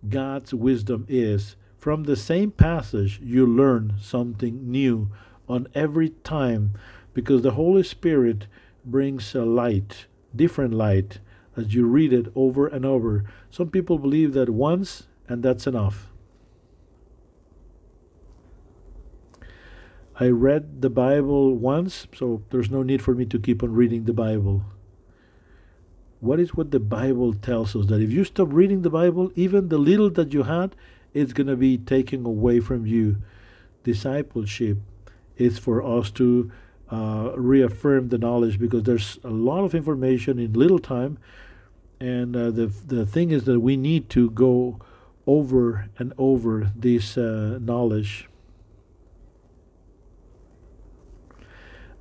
[0.08, 5.10] God's wisdom is from the same passage, you learn something new
[5.46, 6.72] on every time
[7.12, 8.46] because the Holy Spirit
[8.86, 11.18] brings a light, different light,
[11.56, 13.24] as you read it over and over.
[13.50, 16.10] Some people believe that once and that's enough.
[20.18, 24.04] I read the Bible once, so there's no need for me to keep on reading
[24.04, 24.64] the Bible.
[26.20, 27.86] What is what the Bible tells us?
[27.86, 30.76] That if you stop reading the Bible, even the little that you had,
[31.12, 33.16] it's going to be taken away from you.
[33.82, 34.78] Discipleship
[35.36, 36.50] is for us to
[36.90, 41.18] uh, reaffirm the knowledge because there's a lot of information in little time.
[41.98, 44.78] And uh, the, the thing is that we need to go
[45.26, 48.28] over and over this uh, knowledge.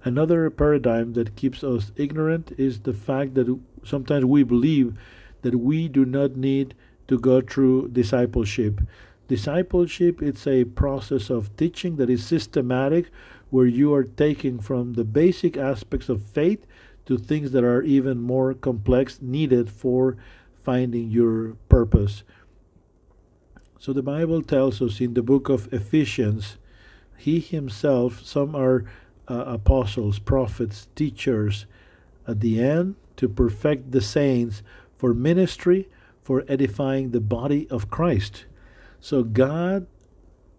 [0.06, 4.98] Another paradigm that keeps us ignorant is the fact that sometimes we believe
[5.44, 6.76] that we do not need
[7.08, 8.82] to go through discipleship.
[9.28, 13.10] Discipleship it's a process of teaching that is systematic
[13.50, 16.66] where you are taking from the basic aspects of faith
[17.06, 20.18] to things that are even more complex needed for
[20.64, 22.24] finding your purpose.
[23.80, 26.58] So the Bible tells us in the book of Ephesians,
[27.18, 28.86] he himself, some are
[29.30, 31.66] uh, apostles, prophets, teachers,
[32.28, 34.64] at the end to perfect the saints
[34.98, 35.90] for ministry,
[36.22, 38.46] for edifying the body of Christ.
[39.00, 39.88] So God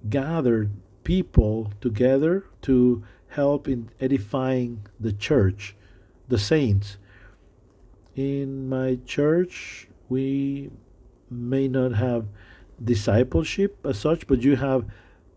[0.09, 0.71] gathered
[1.03, 5.75] people together to help in edifying the church,
[6.29, 6.99] the saints.
[8.15, 10.71] In my church, we
[11.31, 12.27] may not have
[12.83, 14.85] discipleship as such, but you have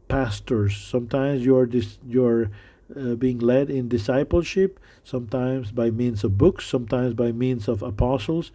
[0.08, 0.78] pastors.
[0.78, 2.52] Sometimes you're dis- you're
[2.96, 8.52] uh, being led in discipleship, sometimes by means of books, sometimes by means of apostles.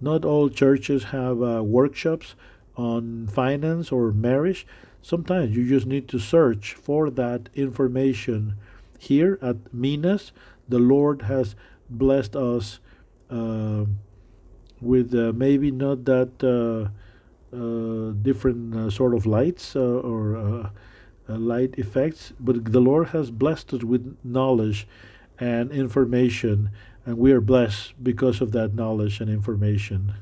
[0.00, 2.34] Not all churches have uh, workshops
[2.76, 4.66] on finance or marriage.
[5.02, 8.56] Sometimes you just need to search for that information.
[8.98, 10.32] Here at Minas,
[10.68, 11.54] the Lord has
[11.88, 12.80] blessed us
[13.30, 13.84] uh,
[14.80, 16.90] with maybe not that uh,
[17.56, 20.70] uh, different uh, sort of lights or
[21.28, 24.86] light effects, but the Lord has blessed us with knowledge
[25.38, 26.70] and information,
[27.04, 30.14] and we are blessed because of that knowledge and information.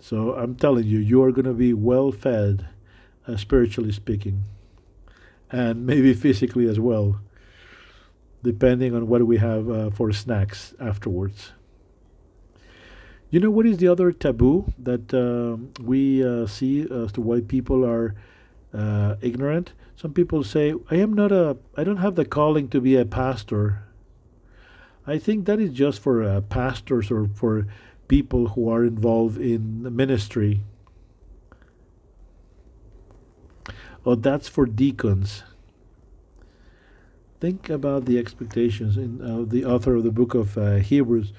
[0.00, 2.68] So I'm telling you, you are going to be well fed,
[3.26, 4.44] uh, spiritually speaking,
[5.50, 7.20] and maybe physically as well,
[8.42, 11.52] depending on what we have uh, for snacks afterwards.
[13.30, 17.40] You know what is the other taboo that uh, we uh, see as to why
[17.40, 18.14] people are
[18.72, 19.72] uh, ignorant?
[19.96, 21.56] Some people say, "I am not a.
[21.76, 23.82] I don't have the calling to be a pastor."
[25.06, 27.66] I think that is just for uh, pastors or for
[28.08, 30.62] people who are involved in ministry.
[34.04, 35.44] Oh, that's for deacons.
[37.40, 41.32] Think about the expectations in uh, the author of the book of uh, Hebrews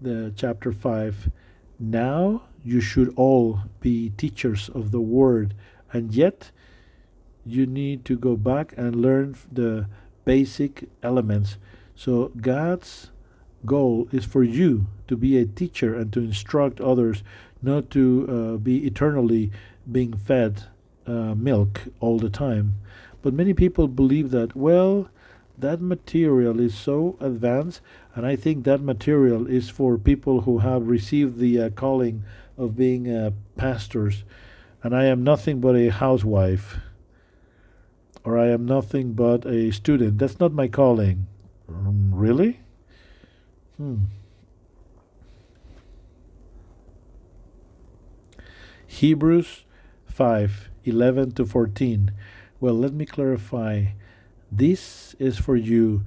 [0.00, 1.30] the chapter 5
[1.78, 5.54] now you should all be teachers of the word
[5.92, 6.50] and yet
[7.44, 9.86] you need to go back and learn the
[10.24, 11.56] basic elements.
[11.94, 13.10] So god's
[13.66, 17.22] goal is for you to be a teacher and to instruct others
[17.62, 19.50] not to uh, be eternally
[19.90, 20.64] being fed
[21.06, 22.74] uh, milk all the time.
[23.22, 25.08] But many people believe that well
[25.58, 27.82] that material is so advanced
[28.14, 32.24] and i think that material is for people who have received the uh, calling
[32.56, 34.24] of being uh, pastors.
[34.82, 36.78] And i am nothing but a housewife
[38.24, 40.18] or i am nothing but a student.
[40.18, 41.26] That's not my calling.
[41.68, 42.60] Um, really?
[43.76, 44.04] Hmm.
[48.86, 49.64] Hebrews
[50.06, 52.12] 5 11 to 14
[52.60, 53.86] well let me clarify.
[54.52, 56.04] This is for you.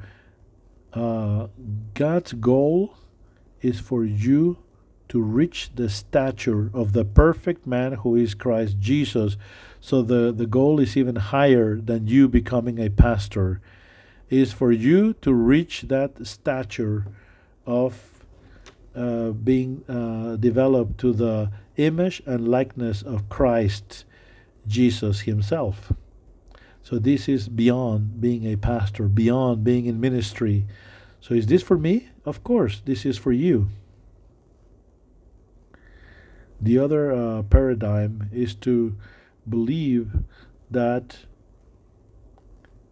[0.94, 1.48] Uh,
[1.96, 2.96] God's goal
[3.62, 4.58] is for you
[5.10, 9.38] to reach the stature of the perfect man who is Christ Jesus.
[9.84, 13.60] So the, the goal is even higher than you becoming a pastor.
[14.30, 17.06] It is for you to reach that stature
[17.66, 18.24] of
[18.96, 24.06] uh, being uh, developed to the image and likeness of Christ
[24.66, 25.92] Jesus Himself.
[26.82, 30.66] So this is beyond being a pastor, beyond being in ministry.
[31.20, 32.08] So is this for me?
[32.24, 33.68] Of course, this is for you.
[36.62, 38.96] The other uh, paradigm is to
[39.48, 40.12] believe
[40.72, 41.18] that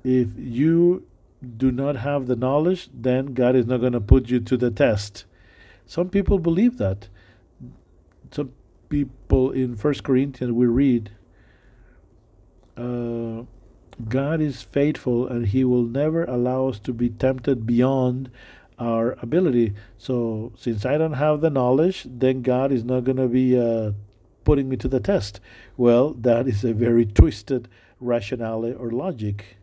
[0.03, 1.05] if you
[1.57, 4.71] do not have the knowledge, then God is not going to put you to the
[4.71, 5.25] test.
[5.85, 7.07] Some people believe that.
[8.31, 8.53] Some
[8.89, 11.11] people in First Corinthians we read.
[12.77, 13.43] Uh,
[14.07, 18.31] God is faithful and He will never allow us to be tempted beyond
[18.79, 19.73] our ability.
[19.97, 23.91] So, since I don't have the knowledge, then God is not going to be uh,
[24.43, 25.39] putting me to the test.
[25.77, 27.67] Well, that is a very twisted
[27.99, 29.57] rationale or logic.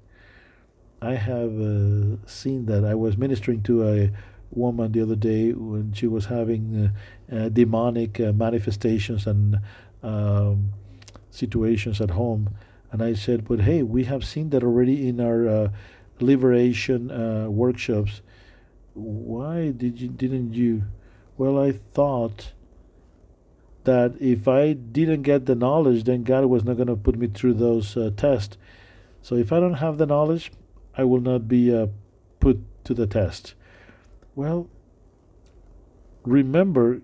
[1.01, 2.85] I have uh, seen that.
[2.85, 4.11] I was ministering to a
[4.51, 6.91] woman the other day when she was having
[7.31, 9.59] uh, uh demonic uh, manifestations and
[10.03, 10.71] um,
[11.31, 12.49] situations at home
[12.91, 15.69] and I said, but hey, we have seen that already in our uh,
[16.21, 18.23] liberation uh, workshops.
[18.95, 20.85] Why did you didn't you?
[21.37, 22.53] Well, I thought
[23.89, 27.29] that if I didn't get the knowledge, then God was not going to put me
[27.29, 28.59] through those uh, tests.
[29.23, 30.53] So if I don't have the knowledge,
[30.97, 31.87] I will not be uh,
[32.41, 32.59] put
[32.89, 33.55] to the test?
[34.35, 34.69] Well,
[36.25, 37.03] remember,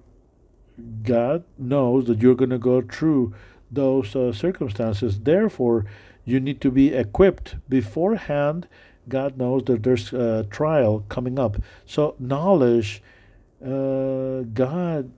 [1.02, 3.34] God knows that you're going to go through
[3.70, 5.20] those uh, circumstances.
[5.20, 5.84] Therefore,
[6.24, 8.66] you need to be equipped beforehand.
[9.08, 11.58] God knows that there's a trial coming up.
[11.84, 13.02] So, knowledge,
[13.62, 15.10] uh, God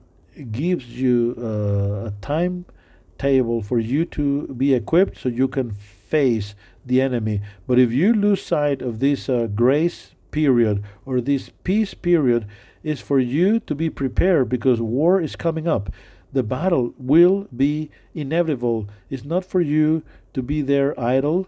[0.51, 6.55] gives you uh, a timetable for you to be equipped so you can face
[6.85, 7.41] the enemy.
[7.67, 12.47] But if you lose sight of this uh, grace period or this peace period,
[12.87, 15.91] is for you to be prepared because war is coming up.
[16.31, 18.87] The battle will be inevitable.
[19.09, 20.03] It's not for you
[20.33, 21.47] to be there idle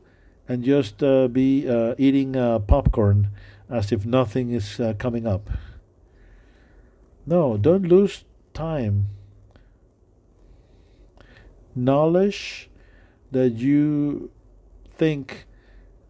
[0.49, 3.29] and just uh, be uh, eating uh, popcorn
[3.69, 5.49] as if nothing is uh, coming up.
[7.25, 8.25] No, don't lose
[8.60, 9.07] time.
[11.76, 12.69] Knowledge
[13.31, 14.31] that you
[14.98, 15.45] think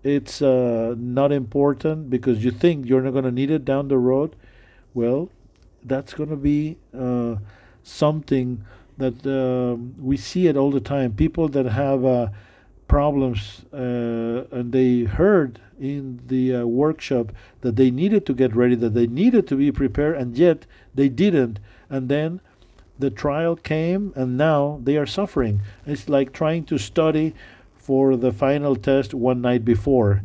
[0.04, 3.98] it's uh, not important because you think you're not going to need it down the
[3.98, 4.36] road,
[4.96, 5.30] well,
[5.84, 7.36] that's going to be uh,
[7.84, 8.66] something
[8.98, 11.14] that uh, we see it all the time.
[11.14, 12.30] People that have uh,
[12.88, 17.32] problems uh, and they heard in the uh, workshop
[17.62, 20.66] that they needed to get ready, that they needed to be prepared, and yet
[20.96, 21.60] they didn't.
[21.90, 22.42] And then
[22.98, 25.62] the trial came, and now they are suffering.
[25.86, 27.34] It's like trying to study
[27.78, 30.24] for the final test one night before.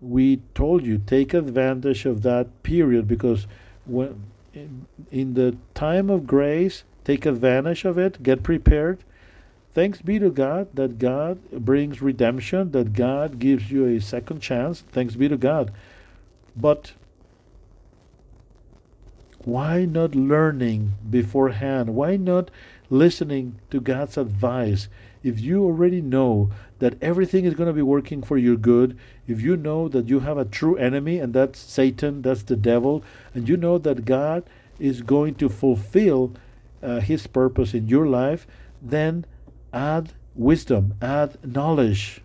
[0.00, 3.46] We told you take advantage of that period because
[3.86, 4.22] when
[4.52, 9.02] in, in the time of grace, take advantage of it, get prepared.
[9.74, 14.82] Thanks be to God that God brings redemption, that God gives you a second chance.
[14.92, 15.72] Thanks be to God.
[16.54, 16.92] But
[19.44, 21.94] why not learning beforehand?
[21.94, 22.50] Why not
[22.90, 24.88] listening to God's advice?
[25.22, 29.40] if you already know that everything is going to be working for your good, if
[29.40, 33.04] you know that you have a true enemy and that's Satan, that's the devil,
[33.34, 34.44] and you know that God
[34.78, 36.32] is going to fulfill
[36.82, 38.46] uh, his purpose in your life,
[38.80, 39.24] then
[39.72, 42.20] add wisdom, add knowledge.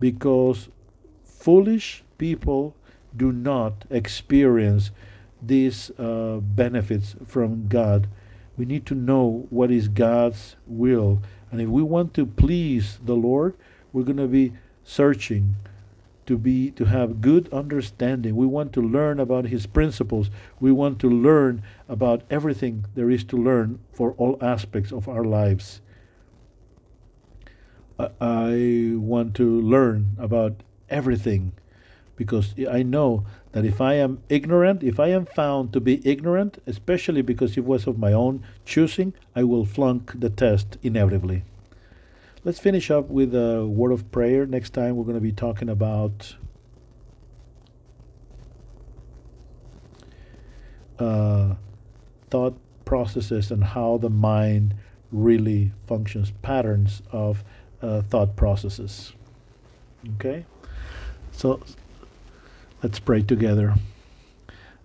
[0.00, 0.68] Because
[1.24, 2.74] foolish people
[3.16, 4.90] do not experience
[5.42, 8.08] these uh, benefits from God.
[8.56, 13.14] We need to know what is God's will and if we want to please the
[13.14, 13.54] Lord,
[13.92, 14.52] we're going to be
[14.84, 15.56] searching
[16.26, 18.34] to be to have good understanding.
[18.34, 20.28] We want to learn about his principles.
[20.58, 25.24] We want to learn about everything there is to learn for all aspects of our
[25.24, 25.80] lives.
[27.98, 31.52] I want to learn about everything
[32.16, 36.62] because I know that if I am ignorant, if I am found to be ignorant,
[36.66, 41.44] especially because it was of my own choosing, I will flunk the test inevitably.
[42.44, 44.46] Let's finish up with a word of prayer.
[44.46, 46.36] Next time, we're going to be talking about
[50.98, 51.54] uh,
[52.30, 54.74] thought processes and how the mind
[55.10, 57.44] really functions, patterns of
[57.82, 59.12] uh, thought processes.
[60.14, 60.46] Okay?
[61.32, 61.60] So
[62.82, 63.74] Let's pray together.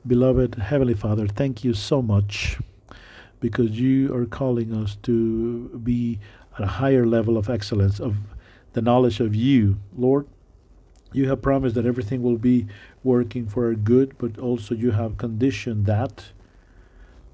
[0.07, 2.57] Beloved Heavenly Father, thank you so much
[3.41, 6.17] because you are calling us to be
[6.57, 8.15] at a higher level of excellence, of
[8.71, 9.77] the knowledge of you.
[9.93, 10.25] Lord,
[11.11, 12.65] you have promised that everything will be
[13.03, 16.31] working for our good, but also you have conditioned that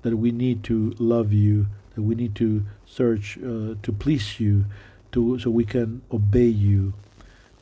[0.01, 4.65] that we need to love you, that we need to search uh, to please you,
[5.11, 6.93] to so we can obey you.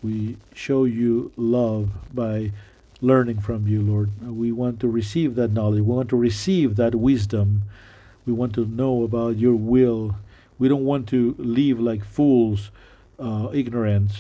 [0.02, 2.54] We show you love by
[3.06, 4.10] learning from you, Lord.
[4.22, 5.82] We want to receive that knowledge.
[5.82, 7.64] We want to receive that wisdom.
[8.26, 10.16] We want to know about your will.
[10.58, 12.72] We don't want to live like fools,
[13.20, 14.12] uh, ignorant.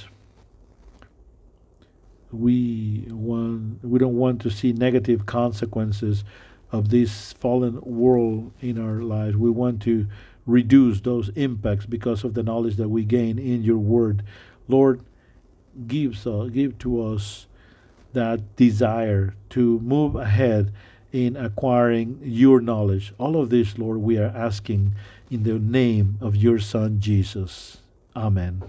[2.31, 3.83] We want.
[3.83, 6.23] We don't want to see negative consequences
[6.71, 9.37] of this fallen world in our lives.
[9.37, 10.07] We want to
[10.45, 14.23] reduce those impacts because of the knowledge that we gain in your word.
[14.67, 15.01] Lord,
[15.87, 17.47] gives uh, give to us
[18.15, 20.73] that desire to move ahead
[21.13, 23.13] in acquiring your knowledge.
[23.17, 24.93] All of this, Lord, we are asking
[25.31, 27.77] in the name of your Son, Jesus.
[28.15, 28.63] Amen.